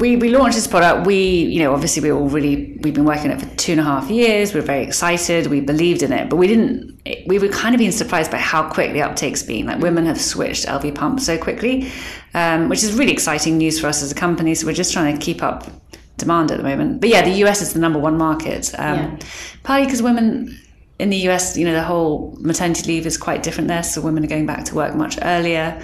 we, 0.00 0.16
we 0.16 0.30
launched 0.30 0.56
this 0.56 0.66
product. 0.66 1.06
We, 1.06 1.42
you 1.44 1.62
know, 1.62 1.72
obviously 1.72 2.02
we 2.02 2.10
were 2.10 2.18
all 2.18 2.28
really, 2.28 2.76
we've 2.82 2.92
been 2.92 3.04
working 3.04 3.30
on 3.30 3.38
it 3.38 3.40
for 3.40 3.54
two 3.56 3.70
and 3.70 3.80
a 3.80 3.84
half 3.84 4.10
years. 4.10 4.52
We 4.52 4.58
were 4.58 4.66
very 4.66 4.82
excited. 4.82 5.46
We 5.46 5.60
believed 5.60 6.02
in 6.02 6.12
it, 6.12 6.28
but 6.28 6.36
we 6.36 6.48
didn't, 6.48 7.00
we 7.28 7.38
were 7.38 7.48
kind 7.50 7.76
of 7.76 7.78
being 7.78 7.92
surprised 7.92 8.32
by 8.32 8.38
how 8.38 8.68
quick 8.68 8.92
the 8.94 9.02
uptake's 9.02 9.44
been. 9.44 9.66
Like 9.66 9.78
women 9.78 10.06
have 10.06 10.20
switched 10.20 10.66
Elvie 10.66 10.92
pump 10.92 11.20
so 11.20 11.38
quickly, 11.38 11.88
um, 12.34 12.68
which 12.68 12.82
is 12.82 12.94
really 12.94 13.12
exciting 13.12 13.58
news 13.58 13.78
for 13.78 13.86
us 13.86 14.02
as 14.02 14.10
a 14.10 14.14
company. 14.16 14.56
So 14.56 14.66
we're 14.66 14.72
just 14.72 14.92
trying 14.92 15.16
to 15.16 15.24
keep 15.24 15.40
up 15.40 15.68
demand 16.16 16.50
at 16.50 16.56
the 16.56 16.64
moment. 16.64 17.00
But 17.00 17.10
yeah, 17.10 17.22
the 17.22 17.44
US 17.44 17.62
is 17.62 17.74
the 17.74 17.78
number 17.78 18.00
one 18.00 18.18
market. 18.18 18.74
Um, 18.76 18.96
Yeah. 18.98 19.16
Partly 19.62 19.86
because 19.86 20.02
women 20.02 20.58
in 20.98 21.10
the 21.10 21.28
US, 21.28 21.56
you 21.56 21.64
know, 21.64 21.72
the 21.72 21.82
whole 21.82 22.36
maternity 22.40 22.82
leave 22.92 23.06
is 23.06 23.16
quite 23.16 23.42
different 23.42 23.68
there. 23.68 23.82
So 23.82 24.00
women 24.00 24.24
are 24.24 24.28
going 24.28 24.46
back 24.46 24.64
to 24.64 24.74
work 24.74 24.94
much 24.94 25.18
earlier, 25.22 25.80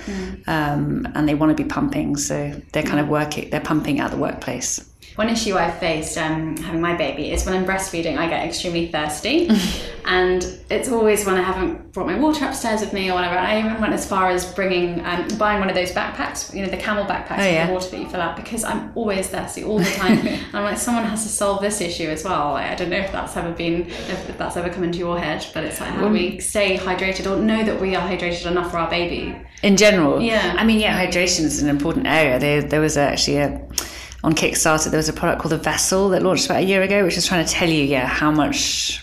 um, 0.47 1.06
and 1.14 1.28
they 1.28 1.35
want 1.35 1.56
to 1.56 1.62
be 1.62 1.68
pumping. 1.68 2.16
So 2.16 2.61
they're 2.73 2.83
kind 2.83 3.00
of 3.00 3.09
working, 3.09 3.50
they're 3.50 3.61
pumping 3.61 4.00
at 4.00 4.11
the 4.11 4.16
workplace. 4.16 4.85
One 5.16 5.28
issue 5.28 5.56
I've 5.56 5.78
faced 5.78 6.18
um, 6.18 6.56
having 6.56 6.80
my 6.80 6.97
baby 6.97 7.30
is 7.30 7.47
when 7.47 7.54
I'm 7.54 7.64
breastfeeding, 7.64 8.18
I 8.18 8.28
get 8.28 8.44
extremely 8.44 8.88
thirsty. 8.88 9.49
and 10.04 10.44
it's 10.71 10.88
always 10.88 11.25
when 11.25 11.37
I 11.37 11.42
haven't 11.42 11.92
brought 11.92 12.09
my 12.09 12.18
water 12.18 12.47
upstairs 12.47 12.80
with 12.80 12.92
me 12.92 13.11
or 13.11 13.14
whatever. 13.14 13.37
I 13.38 13.61
even 13.61 13.80
went 13.80 13.92
as 13.92 14.09
far 14.09 14.30
as 14.30 14.44
bringing, 14.54 15.04
um, 15.06 15.28
buying 15.38 15.61
one 15.61 15.68
of 15.68 15.76
those 15.76 15.92
backpacks, 15.92 16.52
you 16.52 16.64
know, 16.64 16.68
the 16.68 16.76
camel 16.76 17.04
backpacks 17.04 17.38
with 17.38 17.52
yeah. 17.52 17.66
the 17.68 17.73
water 17.73 17.90
that 17.90 18.00
you 18.00 18.09
fill 18.09 18.21
out 18.21 18.35
because 18.35 18.64
I'm 18.64 18.90
always 18.97 19.28
thirsty 19.28 19.62
all 19.62 19.78
the 19.78 19.85
time. 19.85 20.18
and 20.26 20.54
I'm 20.54 20.64
like, 20.64 20.78
someone 20.78 21.04
has 21.04 21.23
to 21.23 21.28
solve 21.28 21.62
this 21.62 21.80
issue 21.80 22.09
as 22.09 22.25
well. 22.25 22.52
Like, 22.52 22.73
I 22.73 22.75
don't 22.75 22.90
know 22.90 22.99
if 22.99 23.12
that's 23.12 23.37
ever 23.37 23.52
been, 23.52 23.83
if 23.88 24.37
that's 24.37 24.56
ever 24.56 24.68
come 24.68 24.83
into 24.83 24.99
your 24.99 25.16
head, 25.16 25.47
but 25.54 25.62
it's 25.62 25.80
like, 25.80 25.90
how 25.90 26.09
do 26.09 26.12
we 26.12 26.40
stay 26.40 26.76
hydrated 26.76 27.30
or 27.30 27.40
know 27.40 27.62
that 27.62 27.80
we 27.80 27.94
are 27.94 28.06
hydrated 28.06 28.47
enough 28.47 28.73
for 28.73 28.78
our 28.78 28.90
baby? 28.90 29.37
In 29.62 29.76
general, 29.76 30.21
Yeah. 30.21 30.56
I 30.59 30.64
mean, 30.64 30.80
yeah, 30.80 31.00
hydration 31.06 31.44
is 31.44 31.62
an 31.62 31.68
important 31.68 32.06
area. 32.09 32.40
There, 32.40 32.62
there 32.62 32.80
was 32.80 32.97
actually 32.97 33.38
a 33.38 33.66
on 34.24 34.34
Kickstarter 34.34 34.90
there 34.90 34.98
was 34.98 35.08
a 35.08 35.12
product 35.12 35.42
called 35.42 35.52
the 35.52 35.58
Vessel 35.58 36.08
that 36.08 36.22
launched 36.22 36.46
about 36.46 36.62
a 36.62 36.64
year 36.64 36.82
ago, 36.82 37.04
which 37.04 37.16
is 37.16 37.26
trying 37.26 37.44
to 37.44 37.52
tell 37.52 37.68
you, 37.68 37.84
yeah, 37.84 38.06
how 38.06 38.30
much 38.30 39.00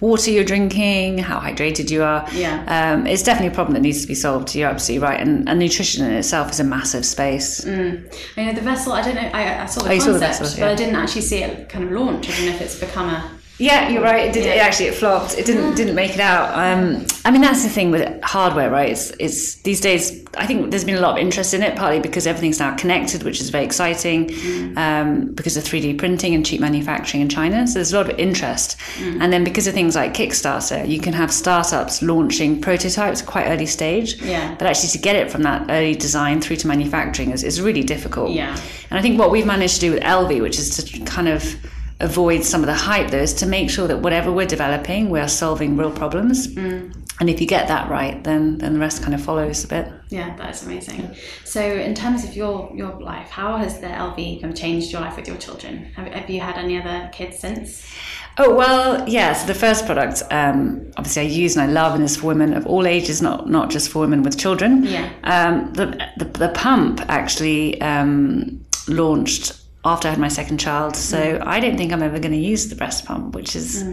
water 0.00 0.30
you're 0.30 0.44
drinking, 0.44 1.18
how 1.18 1.38
hydrated 1.40 1.90
you 1.90 2.02
are. 2.02 2.26
Yeah. 2.32 2.64
um, 2.94 3.06
it's 3.06 3.22
definitely 3.22 3.48
a 3.48 3.54
problem 3.54 3.74
that 3.74 3.80
needs 3.80 4.02
to 4.02 4.08
be 4.08 4.14
solved. 4.14 4.54
You're 4.54 4.68
absolutely 4.68 5.06
right, 5.06 5.20
and, 5.20 5.48
and 5.48 5.58
nutrition 5.60 6.04
in 6.04 6.12
itself 6.12 6.50
is 6.50 6.60
a 6.60 6.64
massive 6.64 7.06
space. 7.06 7.64
I 7.64 7.70
know 7.70 8.52
the 8.52 8.60
vessel. 8.60 8.92
I 8.92 9.02
don't 9.02 9.14
know. 9.14 9.30
I, 9.32 9.62
I 9.62 9.66
saw 9.66 9.82
the 9.82 9.90
Oh, 9.90 9.92
you 9.92 10.00
saw 10.00 10.12
the 10.12 10.18
concept, 10.18 10.40
vessel, 10.40 10.60
but 10.60 10.68
I 10.70 10.74
didn't 10.74 10.96
actually 10.96 11.22
see 11.22 11.38
it 11.38 11.68
kind 11.68 11.84
of 11.84 11.92
launch. 11.92 12.28
I 12.28 12.32
don't 12.32 12.46
know 12.46 12.54
if 12.54 12.60
it's 12.60 12.78
become 12.78 13.08
a. 13.08 13.37
Yeah, 13.58 13.88
you're 13.88 14.02
right. 14.02 14.28
It 14.28 14.32
did. 14.32 14.46
It 14.46 14.58
actually, 14.58 14.86
it 14.86 14.94
flopped. 14.94 15.36
It 15.36 15.44
didn't 15.44 15.74
didn't 15.74 15.96
make 15.96 16.14
it 16.14 16.20
out. 16.20 16.54
Um, 16.54 17.04
I 17.24 17.32
mean, 17.32 17.40
that's 17.40 17.64
the 17.64 17.68
thing 17.68 17.90
with 17.90 18.22
hardware, 18.22 18.70
right? 18.70 18.90
It's 18.90 19.10
it's 19.18 19.56
these 19.62 19.80
days. 19.80 20.24
I 20.36 20.46
think 20.46 20.70
there's 20.70 20.84
been 20.84 20.94
a 20.94 21.00
lot 21.00 21.12
of 21.12 21.18
interest 21.18 21.54
in 21.54 21.62
it, 21.64 21.76
partly 21.76 21.98
because 21.98 22.28
everything's 22.28 22.60
now 22.60 22.76
connected, 22.76 23.24
which 23.24 23.40
is 23.40 23.50
very 23.50 23.64
exciting, 23.64 24.30
um, 24.76 25.32
because 25.34 25.56
of 25.56 25.64
3D 25.64 25.98
printing 25.98 26.34
and 26.34 26.46
cheap 26.46 26.60
manufacturing 26.60 27.20
in 27.20 27.28
China. 27.28 27.66
So 27.66 27.74
there's 27.74 27.92
a 27.92 27.96
lot 27.96 28.08
of 28.08 28.16
interest, 28.18 28.76
and 29.00 29.32
then 29.32 29.42
because 29.42 29.66
of 29.66 29.74
things 29.74 29.96
like 29.96 30.14
Kickstarter, 30.14 30.88
you 30.88 31.00
can 31.00 31.12
have 31.12 31.32
startups 31.32 32.00
launching 32.00 32.60
prototypes 32.60 33.22
quite 33.22 33.48
early 33.48 33.66
stage. 33.66 34.22
Yeah. 34.22 34.54
But 34.56 34.68
actually, 34.68 34.90
to 34.90 34.98
get 34.98 35.16
it 35.16 35.32
from 35.32 35.42
that 35.42 35.66
early 35.68 35.96
design 35.96 36.40
through 36.40 36.56
to 36.56 36.68
manufacturing 36.68 37.32
is, 37.32 37.42
is 37.42 37.60
really 37.60 37.82
difficult. 37.82 38.30
Yeah. 38.30 38.56
And 38.90 38.98
I 38.98 39.02
think 39.02 39.18
what 39.18 39.32
we've 39.32 39.46
managed 39.46 39.74
to 39.76 39.80
do 39.80 39.92
with 39.94 40.02
Elvie, 40.04 40.40
which 40.40 40.58
is 40.60 40.76
to 40.76 41.00
kind 41.00 41.26
of 41.28 41.56
avoid 42.00 42.44
some 42.44 42.60
of 42.62 42.66
the 42.66 42.74
hype, 42.74 43.10
though, 43.10 43.18
is 43.18 43.34
to 43.34 43.46
make 43.46 43.70
sure 43.70 43.88
that 43.88 43.98
whatever 43.98 44.32
we're 44.32 44.46
developing, 44.46 45.10
we're 45.10 45.28
solving 45.28 45.76
real 45.76 45.90
problems. 45.90 46.46
And 47.20 47.28
if 47.28 47.40
you 47.40 47.46
get 47.46 47.66
that 47.66 47.90
right, 47.90 48.22
then 48.22 48.58
then 48.58 48.74
the 48.74 48.78
rest 48.78 49.02
kind 49.02 49.12
of 49.12 49.20
follows 49.20 49.64
a 49.64 49.68
bit. 49.68 49.92
Yeah, 50.08 50.36
that's 50.36 50.62
amazing. 50.62 51.16
So, 51.44 51.60
in 51.60 51.94
terms 51.94 52.24
of 52.24 52.36
your 52.36 52.70
your 52.74 53.00
life, 53.00 53.28
how 53.28 53.56
has 53.56 53.80
the 53.80 53.88
Elvie 53.88 54.40
kind 54.40 54.52
of 54.52 54.58
changed 54.58 54.92
your 54.92 55.00
life 55.00 55.16
with 55.16 55.26
your 55.26 55.36
children? 55.36 55.86
Have, 55.96 56.06
have 56.06 56.30
you 56.30 56.40
had 56.40 56.56
any 56.56 56.80
other 56.80 57.10
kids 57.12 57.40
since? 57.40 57.84
Oh 58.40 58.54
well, 58.54 59.08
yeah. 59.08 59.32
So 59.32 59.48
the 59.48 59.58
first 59.58 59.84
product, 59.84 60.22
um, 60.30 60.92
obviously, 60.96 61.22
I 61.22 61.24
use 61.24 61.56
and 61.56 61.68
I 61.68 61.72
love, 61.72 61.96
and 61.96 62.04
is 62.04 62.16
for 62.16 62.28
women 62.28 62.54
of 62.54 62.66
all 62.66 62.86
ages, 62.86 63.20
not 63.20 63.48
not 63.48 63.68
just 63.68 63.90
for 63.90 63.98
women 63.98 64.22
with 64.22 64.38
children. 64.38 64.84
Yeah. 64.84 65.10
Um, 65.24 65.72
the, 65.72 65.86
the 66.18 66.24
the 66.24 66.48
pump 66.50 67.00
actually 67.08 67.80
um, 67.80 68.64
launched 68.86 69.60
after 69.84 70.08
I 70.08 70.10
had 70.10 70.20
my 70.20 70.28
second 70.28 70.58
child, 70.58 70.96
so 70.96 71.40
I 71.46 71.60
don't 71.60 71.76
think 71.76 71.92
I'm 71.92 72.02
ever 72.02 72.18
going 72.18 72.32
to 72.32 72.38
use 72.38 72.68
the 72.68 72.74
breast 72.74 73.04
pump, 73.04 73.34
which 73.34 73.54
is 73.54 73.84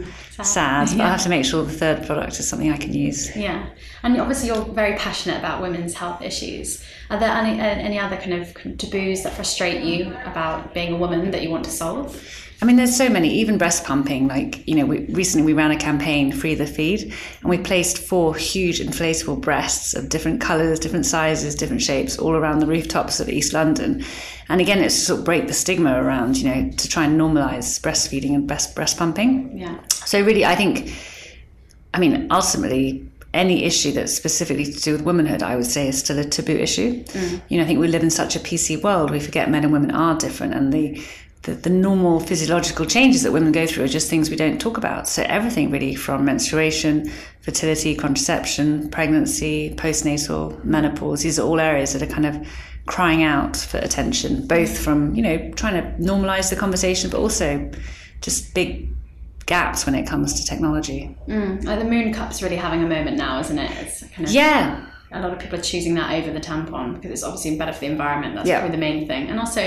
sad. 0.42 0.90
But 0.90 1.02
I 1.02 1.10
have 1.10 1.22
to 1.24 1.30
make 1.30 1.46
sure 1.46 1.64
the 1.64 1.72
third 1.72 2.06
product 2.06 2.40
is 2.40 2.50
something 2.50 2.72
I 2.72 2.78
can 2.78 2.94
use. 2.94 3.36
Yeah, 3.36 3.68
and 4.04 4.20
obviously 4.20 4.50
you're 4.50 4.66
very 4.66 4.98
passionate 4.98 5.38
about 5.38 5.62
women's 5.62 5.94
health 5.94 6.22
issues. 6.22 6.84
Are 7.10 7.20
there 7.20 7.30
any 7.30 7.60
uh, 7.60 7.64
any 7.64 8.00
other 8.00 8.18
kind 8.18 8.34
of 8.34 8.54
taboos 8.78 9.24
that 9.24 9.34
frustrate 9.34 9.84
you 9.84 10.08
about 10.26 10.74
being 10.74 10.94
a 10.94 10.98
woman 10.98 11.32
that 11.32 11.44
you 11.44 11.52
want 11.52 11.66
to 11.66 11.72
solve? 11.72 12.20
I 12.66 12.68
mean, 12.68 12.78
there's 12.78 12.98
so 12.98 13.10
many, 13.10 13.30
even 13.30 13.60
breast 13.60 13.84
pumping. 13.84 14.28
Like, 14.28 14.68
you 14.68 14.74
know, 14.74 14.88
we, 14.88 15.02
recently 15.06 15.46
we 15.46 15.54
ran 15.54 15.70
a 15.70 15.78
campaign, 15.78 16.32
Free 16.32 16.56
the 16.56 16.66
Feed, 16.66 17.14
and 17.42 17.48
we 17.48 17.60
placed 17.60 18.00
four 18.00 18.34
huge 18.34 18.80
inflatable 18.80 19.40
breasts 19.40 19.94
of 19.94 20.10
different 20.10 20.42
colours, 20.42 20.80
different 20.80 21.06
sizes, 21.06 21.54
different 21.54 21.84
shapes, 21.84 22.18
all 22.18 22.32
around 22.32 22.62
the 22.62 22.66
rooftops 22.66 23.20
of 23.20 23.30
East 23.30 23.54
London. 23.54 24.04
And 24.50 24.62
again, 24.62 24.80
it's 24.80 24.96
to 24.96 25.02
sort 25.02 25.20
of 25.20 25.26
break 25.26 25.46
the 25.46 25.54
stigma 25.54 26.02
around, 26.02 26.38
you 26.38 26.50
know, 26.50 26.72
to 26.72 26.90
try 26.90 27.06
and 27.06 27.22
normalise 27.22 27.80
breastfeeding 27.80 28.34
and 28.34 28.48
breast, 28.48 28.74
breast 28.74 28.98
pumping. 28.98 29.56
Yeah, 29.60 29.78
So, 29.92 30.24
really, 30.24 30.44
I 30.44 30.56
think, 30.56 30.92
I 31.94 32.00
mean, 32.00 32.30
ultimately, 32.32 33.08
any 33.36 33.64
issue 33.64 33.92
that's 33.92 34.16
specifically 34.16 34.66
to 34.66 34.80
do 34.80 34.94
with 34.94 35.04
womanhood, 35.04 35.44
I 35.44 35.56
would 35.56 35.68
say, 35.68 35.88
is 35.88 36.00
still 36.00 36.18
a 36.18 36.24
taboo 36.24 36.54
issue. 36.58 37.04
Mm. 37.04 37.42
You 37.50 37.58
know, 37.58 37.64
I 37.64 37.68
think 37.68 37.80
we 37.80 37.88
live 37.90 38.02
in 38.02 38.10
such 38.10 38.36
a 38.36 38.40
PC 38.40 38.82
world, 38.82 39.12
we 39.12 39.20
forget 39.20 39.52
men 39.52 39.64
and 39.64 39.72
women 39.72 39.92
are 39.92 40.18
different, 40.18 40.56
and 40.56 40.74
the 40.74 41.00
the, 41.46 41.54
the 41.54 41.70
normal 41.70 42.20
physiological 42.20 42.86
changes 42.86 43.24
that 43.24 43.32
women 43.32 43.52
go 43.52 43.66
through 43.68 43.84
are 43.86 43.88
just 43.88 44.10
things 44.10 44.30
we 44.30 44.36
don't 44.36 44.60
talk 44.60 44.78
about. 44.78 45.08
So 45.08 45.24
everything 45.24 45.70
really 45.72 45.96
from 45.96 46.26
menstruation, 46.26 47.12
fertility, 47.42 47.96
contraception, 47.96 48.90
pregnancy, 48.90 49.74
postnatal, 49.78 50.64
menopause, 50.64 51.22
these 51.22 51.40
are 51.40 51.44
all 51.48 51.60
areas 51.60 51.94
that 51.94 52.02
are 52.02 52.08
kind 52.12 52.26
of 52.26 52.48
crying 52.88 53.24
out 53.24 53.56
for 53.58 53.78
attention, 53.78 54.46
both 54.48 54.78
from, 54.78 55.14
you 55.16 55.22
know, 55.22 55.38
trying 55.52 55.82
to 55.82 56.04
normalize 56.04 56.50
the 56.50 56.56
conversation, 56.56 57.10
but 57.10 57.20
also 57.20 57.72
just 58.22 58.54
big 58.54 58.90
gaps 59.46 59.86
when 59.86 59.94
it 59.96 60.08
comes 60.08 60.34
to 60.40 60.46
technology. 60.46 61.16
mm. 61.28 61.64
like 61.64 61.78
the 61.80 61.86
Mooncup's 61.86 62.42
really 62.42 62.56
having 62.56 62.84
a 62.84 62.88
moment 62.88 63.18
now, 63.18 63.40
isn't 63.40 63.60
it? 63.60 63.72
It's 63.86 64.02
kind 64.14 64.26
of 64.28 64.32
Yeah. 64.34 64.86
a 65.12 65.22
lot 65.22 65.32
of 65.32 65.40
people 65.40 65.60
are 65.60 65.62
choosing 65.62 65.94
that 65.96 66.12
over 66.14 66.32
the 66.32 66.40
tampon 66.40 66.96
because 66.96 67.12
it's 67.12 67.24
obviously 67.24 67.56
better 67.58 67.72
for 67.72 67.82
the 67.82 67.86
environment. 67.88 68.34
That's 68.36 68.48
Yeah. 68.48 68.60
probably 68.60 68.76
the 68.78 68.82
main 68.82 69.08
thing. 69.08 69.30
And 69.30 69.40
also, 69.40 69.62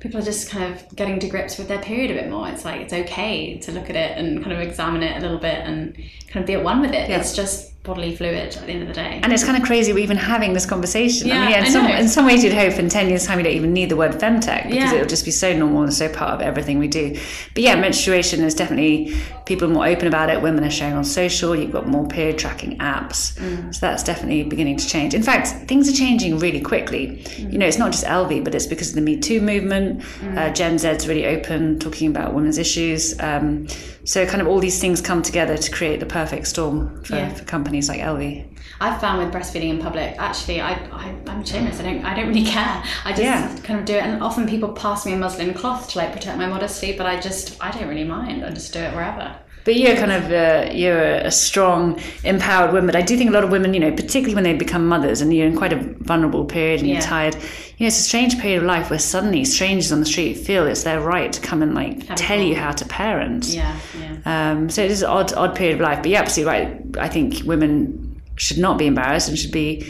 people 0.00 0.18
are 0.18 0.24
just 0.24 0.50
kind 0.50 0.72
of 0.74 0.96
getting 0.96 1.18
to 1.20 1.28
grips 1.28 1.58
with 1.58 1.68
their 1.68 1.80
period 1.80 2.10
a 2.10 2.14
bit 2.14 2.30
more. 2.30 2.48
It's 2.48 2.64
like 2.64 2.80
it's 2.80 2.92
okay 2.92 3.58
to 3.58 3.72
look 3.72 3.90
at 3.90 3.96
it 3.96 4.16
and 4.18 4.42
kind 4.42 4.52
of 4.52 4.60
examine 4.60 5.02
it 5.02 5.16
a 5.16 5.20
little 5.20 5.38
bit 5.38 5.58
and 5.58 5.94
kind 6.28 6.42
of 6.42 6.46
be 6.46 6.54
at 6.54 6.64
one 6.64 6.80
with 6.80 6.92
it. 6.92 7.08
Yeah. 7.08 7.18
It's 7.18 7.36
just 7.36 7.70
bodily 7.82 8.14
fluid 8.14 8.54
at 8.56 8.66
the 8.66 8.72
end 8.72 8.82
of 8.82 8.88
the 8.88 8.94
day. 8.94 9.20
And 9.22 9.32
it's 9.32 9.42
kind 9.42 9.56
of 9.56 9.62
crazy 9.66 9.92
we're 9.94 10.00
even 10.00 10.18
having 10.18 10.52
this 10.52 10.66
conversation. 10.66 11.28
Yeah, 11.28 11.36
I 11.36 11.40
mean, 11.40 11.50
yeah, 11.50 11.58
in, 11.60 11.64
I 11.64 11.68
some, 11.70 11.84
know. 11.86 11.96
in 11.96 12.08
some 12.08 12.26
ways 12.26 12.44
you'd 12.44 12.52
hope 12.52 12.74
in 12.78 12.90
10 12.90 13.08
years' 13.08 13.26
time 13.26 13.38
you 13.38 13.44
don't 13.44 13.54
even 13.54 13.72
need 13.72 13.88
the 13.88 13.96
word 13.96 14.12
femtech 14.12 14.64
because 14.64 14.76
Yeah. 14.76 14.94
it'll 14.94 15.06
just 15.06 15.24
be 15.24 15.30
so 15.30 15.56
normal 15.56 15.82
and 15.84 15.92
so 15.92 16.12
part 16.12 16.32
of 16.34 16.42
everything 16.42 16.78
we 16.78 16.88
do. 16.88 17.18
But 17.54 17.62
yeah, 17.62 17.76
menstruation 17.76 18.44
is 18.44 18.54
definitely, 18.54 19.16
people 19.46 19.66
are 19.66 19.72
more 19.72 19.86
open 19.86 20.08
about 20.08 20.28
it. 20.28 20.42
Women 20.42 20.62
are 20.62 20.70
sharing 20.70 20.92
on 20.94 21.04
social. 21.04 21.56
You've 21.56 21.72
got 21.72 21.88
more 21.88 22.06
period 22.06 22.38
tracking 22.38 22.76
apps. 22.78 23.38
Mm. 23.38 23.74
So 23.74 23.80
that's 23.80 24.02
definitely 24.02 24.42
beginning 24.44 24.76
to 24.76 24.86
change. 24.86 25.14
In 25.14 25.22
fact, 25.22 25.48
things 25.66 25.88
are 25.88 25.96
changing 25.96 26.38
really 26.38 26.60
quickly. 26.60 27.24
You 27.38 27.56
know, 27.56 27.66
it's 27.66 27.78
not 27.78 27.92
just 27.92 28.04
Elvie, 28.04 28.44
but 28.44 28.54
it's 28.54 28.66
because 28.66 28.90
of 28.90 28.94
the 28.96 29.00
Me 29.00 29.16
Too 29.16 29.40
movement. 29.40 29.89
Mm. 29.98 30.36
Uh, 30.38 30.52
Gen 30.52 30.78
Z's 30.78 31.06
really 31.08 31.26
open, 31.26 31.78
talking 31.78 32.08
about 32.10 32.34
women's 32.34 32.58
issues. 32.58 33.18
Um, 33.20 33.66
so 34.04 34.26
kind 34.26 34.40
of 34.40 34.48
all 34.48 34.60
these 34.60 34.80
things 34.80 35.00
come 35.00 35.22
together 35.22 35.56
to 35.56 35.70
create 35.70 36.00
the 36.00 36.06
perfect 36.06 36.46
storm 36.46 37.02
for, 37.04 37.16
Yeah. 37.16 37.28
for 37.34 37.44
companies 37.44 37.88
like 37.88 38.00
Elvie. 38.00 38.46
I've 38.80 39.00
found 39.00 39.18
with 39.22 39.32
breastfeeding 39.34 39.68
in 39.70 39.78
public, 39.78 40.14
actually, 40.18 40.60
I, 40.60 40.72
I 40.92 41.14
I'm 41.26 41.44
shameless. 41.44 41.80
I 41.80 41.82
don't 41.82 42.04
I 42.04 42.14
don't 42.14 42.28
really 42.28 42.44
care. 42.44 42.82
I 43.04 43.10
just 43.10 43.22
Yeah. 43.22 43.54
kind 43.62 43.78
of 43.78 43.84
do 43.84 43.94
it, 43.94 44.02
and 44.02 44.22
often 44.22 44.48
people 44.48 44.70
pass 44.72 45.04
me 45.04 45.12
a 45.12 45.16
muslin 45.16 45.52
cloth 45.54 45.90
to 45.90 45.98
like 45.98 46.12
protect 46.12 46.38
my 46.38 46.46
modesty, 46.46 46.96
but 46.96 47.04
I 47.06 47.20
just 47.20 47.56
I 47.62 47.70
don't 47.70 47.88
really 47.88 48.04
mind. 48.04 48.44
I 48.44 48.50
just 48.50 48.72
do 48.72 48.78
it 48.80 48.94
wherever. 48.94 49.34
But 49.70 49.76
you're 49.78 49.94
kind 49.94 50.10
of 50.10 50.32
uh, 50.32 50.72
you're 50.72 51.00
a 51.00 51.30
strong, 51.30 52.00
empowered 52.24 52.72
woman. 52.72 52.86
But 52.86 52.96
I 52.96 53.02
do 53.02 53.16
think 53.16 53.30
a 53.30 53.32
lot 53.32 53.44
of 53.44 53.52
women, 53.52 53.72
you 53.72 53.78
know, 53.78 53.92
particularly 53.92 54.34
when 54.34 54.42
they 54.42 54.52
become 54.52 54.84
mothers 54.88 55.20
and 55.20 55.32
you're 55.32 55.46
in 55.46 55.56
quite 55.56 55.72
a 55.72 55.76
vulnerable 55.76 56.44
period 56.44 56.80
and 56.80 56.88
Yeah. 56.88 56.94
you're 56.94 57.02
tired, 57.02 57.34
you 57.36 57.84
know, 57.84 57.86
it's 57.86 58.00
a 58.00 58.02
strange 58.02 58.36
period 58.40 58.62
of 58.62 58.64
life 58.64 58.90
where 58.90 58.98
suddenly 58.98 59.44
strangers 59.44 59.92
on 59.92 60.00
the 60.00 60.06
street 60.06 60.34
feel 60.38 60.66
it's 60.66 60.82
their 60.82 61.00
right 61.00 61.32
to 61.32 61.40
come 61.40 61.62
and 61.62 61.72
like 61.72 62.02
tell 62.16 62.40
you 62.40 62.56
how 62.56 62.72
to 62.72 62.84
parent. 62.86 63.46
Yeah, 63.46 63.76
yeah. 63.96 64.50
Um, 64.50 64.70
so 64.70 64.82
it 64.82 64.90
is 64.90 65.02
an 65.02 65.08
odd, 65.10 65.32
odd 65.34 65.54
period 65.54 65.76
of 65.76 65.82
life. 65.82 65.98
But 65.98 66.08
you're 66.10 66.18
absolutely 66.20 66.52
right. 66.52 66.82
I 66.98 67.08
think 67.08 67.44
women 67.44 68.20
should 68.34 68.58
not 68.58 68.76
be 68.76 68.88
embarrassed 68.88 69.28
and 69.28 69.38
should 69.38 69.52
be 69.52 69.86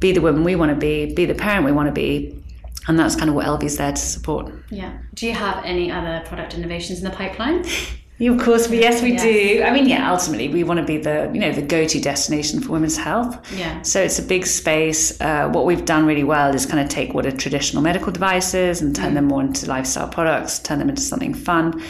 be 0.00 0.12
the 0.12 0.22
woman 0.22 0.42
we 0.42 0.56
want 0.56 0.70
to 0.70 0.74
be, 0.76 1.12
be 1.12 1.26
the 1.26 1.34
parent 1.34 1.66
we 1.66 1.72
want 1.72 1.88
to 1.88 1.92
be, 1.92 2.34
and 2.86 2.98
that's 2.98 3.14
kind 3.14 3.28
of 3.28 3.34
what 3.34 3.44
Elvie's 3.44 3.76
there 3.76 3.92
to 3.92 4.00
support. 4.00 4.50
Yeah. 4.70 4.96
Do 5.12 5.26
you 5.26 5.34
have 5.34 5.62
any 5.66 5.92
other 5.92 6.22
product 6.24 6.54
innovations 6.54 7.00
in 7.00 7.04
the 7.04 7.10
pipeline? 7.10 7.66
Of 8.20 8.40
course, 8.40 8.68
we, 8.68 8.80
yes, 8.80 9.00
we 9.00 9.12
Yes. 9.12 9.22
do. 9.22 9.62
I 9.64 9.70
mean, 9.70 9.86
yeah, 9.88 10.10
ultimately, 10.10 10.48
we 10.48 10.64
want 10.64 10.80
to 10.80 10.84
be 10.84 10.96
the 10.96 11.30
you 11.32 11.38
know 11.40 11.52
the 11.52 11.62
go-to 11.62 12.00
destination 12.00 12.60
for 12.60 12.72
women's 12.72 12.96
health. 12.96 13.38
Yeah. 13.56 13.80
So 13.82 14.02
it's 14.02 14.18
a 14.18 14.22
big 14.22 14.44
space. 14.46 15.20
Uh, 15.20 15.48
what 15.50 15.66
we've 15.66 15.84
done 15.84 16.04
really 16.04 16.24
well 16.24 16.52
is 16.54 16.66
kind 16.66 16.80
of 16.82 16.88
take 16.88 17.14
what 17.14 17.26
are 17.26 17.30
traditional 17.30 17.80
medical 17.82 18.10
devices 18.12 18.82
and 18.82 18.94
turn 18.96 19.14
them 19.14 19.26
more 19.26 19.40
into 19.42 19.66
lifestyle 19.66 20.08
products, 20.08 20.58
turn 20.58 20.78
them 20.80 20.88
into 20.88 21.02
something 21.02 21.32
fun. 21.32 21.80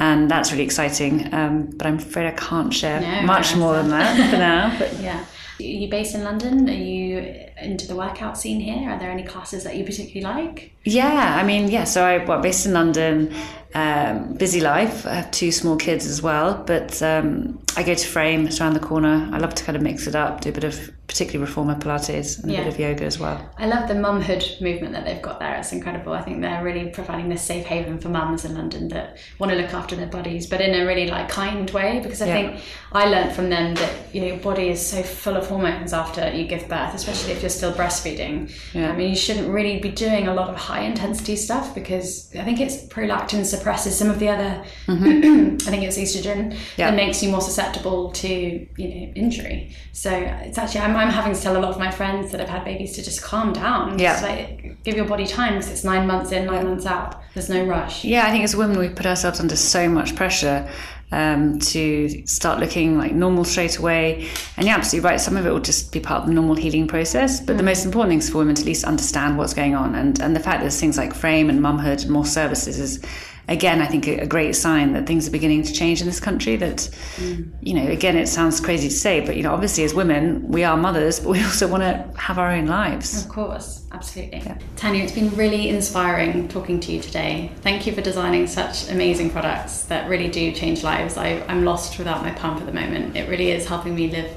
And 0.00 0.30
that's 0.30 0.52
really 0.52 0.64
exciting. 0.64 1.32
Um, 1.34 1.70
but 1.76 1.86
I'm 1.86 1.96
afraid 1.96 2.26
I 2.26 2.30
can't 2.32 2.72
share 2.72 3.00
No, 3.00 3.22
much 3.22 3.56
more 3.56 3.74
than 3.74 3.88
that 3.90 4.30
for 4.30 4.36
now. 4.36 4.76
But 4.78 4.92
Yeah. 5.08 5.24
Are 5.60 5.62
you 5.62 5.88
based 5.88 6.14
in 6.14 6.24
London? 6.24 6.68
Are 6.68 6.72
you 6.72 7.18
into 7.60 7.86
the 7.86 7.96
workout 7.96 8.38
scene 8.38 8.60
here? 8.60 8.88
Are 8.90 8.98
there 8.98 9.10
any 9.10 9.24
classes 9.24 9.64
that 9.64 9.76
you 9.76 9.84
particularly 9.84 10.22
like? 10.22 10.72
Yeah, 10.84 11.36
I 11.36 11.42
mean, 11.42 11.68
yeah. 11.68 11.84
So 11.84 12.04
I 12.04 12.24
well, 12.24 12.40
based 12.40 12.66
in 12.66 12.72
London, 12.72 13.34
um, 13.74 14.34
busy 14.34 14.60
life. 14.60 15.06
I 15.06 15.14
have 15.14 15.30
two 15.30 15.50
small 15.50 15.76
kids 15.76 16.06
as 16.06 16.22
well, 16.22 16.62
but 16.66 17.02
um, 17.02 17.60
I 17.76 17.82
go 17.82 17.94
to 17.94 18.06
Frame. 18.06 18.46
It's 18.46 18.60
around 18.60 18.74
the 18.74 18.80
corner. 18.80 19.28
I 19.32 19.38
love 19.38 19.54
to 19.54 19.64
kind 19.64 19.76
of 19.76 19.82
mix 19.82 20.06
it 20.06 20.14
up, 20.14 20.40
do 20.40 20.50
a 20.50 20.52
bit 20.52 20.64
of 20.64 20.92
particularly 21.08 21.40
reformer 21.44 21.74
Pilates 21.74 22.40
and 22.42 22.52
Yeah. 22.52 22.60
a 22.60 22.64
bit 22.64 22.74
of 22.74 22.78
yoga 22.78 23.04
as 23.04 23.18
well. 23.18 23.40
I 23.58 23.66
love 23.66 23.88
the 23.88 23.94
mumhood 23.94 24.60
movement 24.60 24.92
that 24.92 25.06
they've 25.06 25.22
got 25.22 25.40
there. 25.40 25.54
It's 25.56 25.72
incredible. 25.72 26.12
I 26.12 26.20
think 26.20 26.42
they're 26.42 26.62
really 26.62 26.90
providing 26.90 27.30
this 27.30 27.40
safe 27.42 27.64
haven 27.64 27.98
for 27.98 28.10
mums 28.10 28.44
in 28.44 28.54
London 28.54 28.88
that 28.88 29.16
want 29.38 29.50
to 29.50 29.56
look 29.58 29.72
after 29.72 29.96
their 29.96 30.06
bodies, 30.06 30.46
but 30.46 30.60
in 30.60 30.78
a 30.80 30.84
really 30.86 31.08
like 31.08 31.28
kind 31.30 31.68
way. 31.70 32.00
Because 32.02 32.20
I 32.20 32.26
Yeah. 32.26 32.34
think 32.34 32.60
I 32.92 33.06
learned 33.06 33.32
from 33.32 33.48
them 33.48 33.74
that 33.76 33.90
you 34.12 34.20
know 34.20 34.26
your 34.28 34.36
body 34.36 34.68
is 34.68 34.86
so 34.86 35.02
full 35.02 35.36
of 35.36 35.46
hormones 35.48 35.92
after 35.94 36.30
you 36.30 36.46
give 36.46 36.68
birth, 36.68 36.94
especially 36.94 37.32
if 37.32 37.42
you're 37.42 37.48
still 37.50 37.72
breastfeeding. 37.72 38.52
Yeah. 38.74 38.90
I 38.92 38.96
mean, 38.96 39.08
you 39.08 39.16
shouldn't 39.16 39.48
really 39.48 39.78
be 39.80 39.88
doing 39.90 40.28
a 40.28 40.34
lot 40.34 40.50
of 40.50 40.56
high 40.56 40.82
intensity 40.82 41.36
stuff 41.36 41.74
because 41.74 42.30
I 42.38 42.44
think 42.44 42.60
it's 42.60 42.76
prolactin 42.86 43.44
suppresses 43.46 43.96
some 43.96 44.10
of 44.10 44.18
the 44.18 44.28
other. 44.28 44.62
Mm-hmm. 44.86 45.56
I 45.66 45.70
think 45.70 45.84
it's 45.84 45.96
estrogen 45.98 46.54
that 46.76 46.94
makes 46.94 47.22
you 47.22 47.30
more 47.30 47.40
susceptible 47.40 48.12
to 48.12 48.28
you 48.28 48.88
know 48.88 49.12
injury. 49.14 49.74
So 49.92 50.10
it's 50.10 50.58
actually 50.58 50.80
I'm, 50.82 50.97
I'm 50.98 51.10
having 51.10 51.34
to 51.34 51.40
tell 51.40 51.56
a 51.56 51.60
lot 51.60 51.70
of 51.70 51.78
my 51.78 51.90
friends 51.90 52.30
that 52.32 52.40
have 52.40 52.48
had 52.48 52.64
babies 52.64 52.94
to 52.96 53.02
just 53.02 53.22
calm 53.22 53.52
down. 53.52 53.98
Yeah. 53.98 54.12
Just 54.12 54.22
like 54.22 54.82
give 54.82 54.96
your 54.96 55.06
body 55.06 55.26
time 55.26 55.54
because 55.54 55.70
it's 55.70 55.84
nine 55.84 56.06
months 56.06 56.32
in, 56.32 56.46
nine 56.46 56.66
months 56.66 56.86
out. 56.86 57.22
There's 57.34 57.48
no 57.48 57.64
rush. 57.64 58.04
Yeah, 58.04 58.26
I 58.26 58.30
think 58.30 58.44
as 58.44 58.56
women 58.56 58.78
we 58.78 58.88
put 58.88 59.06
ourselves 59.06 59.40
under 59.40 59.56
so 59.56 59.88
much 59.88 60.16
pressure 60.16 60.68
um, 61.10 61.58
to 61.58 62.26
start 62.26 62.60
looking 62.60 62.98
like 62.98 63.12
normal 63.12 63.44
straight 63.44 63.78
away. 63.78 64.28
And 64.56 64.66
you're 64.66 64.76
absolutely 64.76 65.08
right. 65.08 65.20
Some 65.20 65.36
of 65.36 65.46
it 65.46 65.50
will 65.50 65.60
just 65.60 65.92
be 65.92 66.00
part 66.00 66.22
of 66.22 66.28
the 66.28 66.34
normal 66.34 66.54
healing 66.54 66.86
process. 66.86 67.40
But 67.40 67.56
the 67.56 67.62
most 67.62 67.84
important 67.84 68.10
thing 68.10 68.18
is 68.18 68.30
for 68.30 68.38
women 68.38 68.54
to 68.56 68.62
at 68.62 68.66
least 68.66 68.84
understand 68.84 69.38
what's 69.38 69.54
going 69.54 69.74
on. 69.74 69.94
And 69.94 70.20
and 70.20 70.34
the 70.34 70.40
fact 70.40 70.58
that 70.58 70.64
there's 70.64 70.80
things 70.80 70.98
like 70.98 71.14
frame 71.14 71.48
and 71.50 71.60
mumhood 71.60 72.02
and 72.02 72.10
more 72.10 72.26
services 72.26 72.78
is 72.78 73.04
again, 73.48 73.80
I 73.80 73.86
think 73.86 74.06
a, 74.06 74.26
great 74.26 74.54
sign 74.54 74.92
that 74.92 75.06
things 75.06 75.26
are 75.26 75.30
beginning 75.30 75.62
to 75.62 75.72
change 75.72 76.00
in 76.00 76.06
this 76.06 76.20
country. 76.20 76.56
That 76.56 76.76
mm. 77.16 77.50
you 77.60 77.74
know, 77.74 77.86
again, 77.86 78.16
it 78.16 78.28
sounds 78.28 78.60
crazy 78.60 78.88
to 78.88 78.94
say, 78.94 79.20
but 79.20 79.36
you 79.36 79.42
know, 79.42 79.52
obviously 79.52 79.84
as 79.84 79.94
women, 79.94 80.46
we 80.48 80.64
are 80.64 80.76
mothers, 80.76 81.20
but 81.20 81.30
we 81.30 81.42
also 81.44 81.66
want 81.66 81.82
to 81.82 82.20
have 82.20 82.38
our 82.38 82.52
own 82.52 82.66
lives. 82.66 83.24
Of 83.24 83.30
course, 83.30 83.86
absolutely. 83.92 84.42
Tanya, 84.76 85.02
it's 85.02 85.12
been 85.12 85.34
really 85.34 85.68
inspiring 85.68 86.48
talking 86.48 86.78
to 86.80 86.92
you 86.92 87.00
today. 87.00 87.50
Thank 87.62 87.86
you 87.86 87.92
for 87.92 88.02
designing 88.02 88.46
such 88.46 88.90
amazing 88.90 89.30
products 89.30 89.82
that 89.84 90.08
really 90.08 90.28
do 90.28 90.52
change 90.52 90.82
lives. 90.82 91.16
I, 91.16 91.42
I'm 91.48 91.64
lost 91.64 91.98
without 91.98 92.22
my 92.22 92.30
pump 92.30 92.60
at 92.60 92.66
the 92.66 92.72
moment. 92.72 93.16
It 93.16 93.28
really 93.28 93.50
is 93.50 93.66
helping 93.66 93.94
me 93.94 94.10
live 94.10 94.30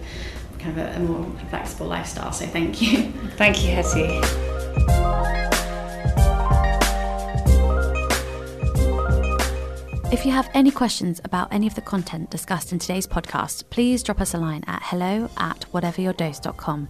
kind 0.60 0.78
of 0.80 0.86
a, 0.86 0.96
a 0.96 1.00
more 1.00 1.26
flexible 1.50 1.88
lifestyle. 1.88 2.32
So 2.32 2.46
thank 2.46 2.82
you. 2.82 3.12
Thank 3.38 3.64
you, 3.64 3.72
Hetty. 3.72 5.61
If 10.22 10.28
you 10.28 10.34
have 10.34 10.52
any 10.54 10.70
questions 10.70 11.20
about 11.24 11.52
any 11.52 11.66
of 11.66 11.74
the 11.74 11.82
content 11.82 12.30
discussed 12.30 12.72
in 12.72 12.78
today's 12.78 13.08
podcast, 13.08 13.68
please 13.72 14.04
drop 14.04 14.22
us 14.22 14.36
a 14.36 14.38
line 14.38 14.64
at 14.68 14.84
hello 14.84 15.28
at 15.38 15.66
whateveryourdose.com. 15.74 16.90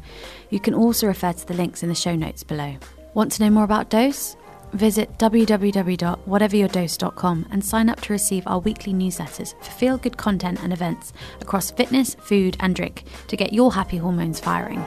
You 0.50 0.60
can 0.60 0.74
also 0.74 1.08
refer 1.08 1.32
to 1.32 1.48
the 1.48 1.54
links 1.54 1.82
in 1.82 1.88
the 1.88 1.96
show 1.96 2.14
notes 2.14 2.44
below. 2.44 2.76
Want 3.14 3.32
to 3.32 3.42
know 3.42 3.50
more 3.50 3.64
about 3.64 3.90
Dose? 3.90 4.36
Visit 4.74 5.18
www.whateveryourdose.com 5.18 7.48
and 7.52 7.64
sign 7.64 7.88
up 7.88 8.02
to 8.02 8.12
receive 8.12 8.46
our 8.48 8.60
weekly 8.60 8.94
newsletters 8.94 9.58
for 9.64 9.72
feel 9.72 9.98
good 9.98 10.18
content 10.18 10.62
and 10.62 10.74
events 10.74 11.14
across 11.40 11.72
fitness, 11.72 12.16
food, 12.16 12.58
and 12.60 12.76
drink 12.76 13.06
to 13.30 13.38
get 13.38 13.54
your 13.54 13.72
happy 13.72 13.96
hormones 13.96 14.42
firing. 14.42 14.86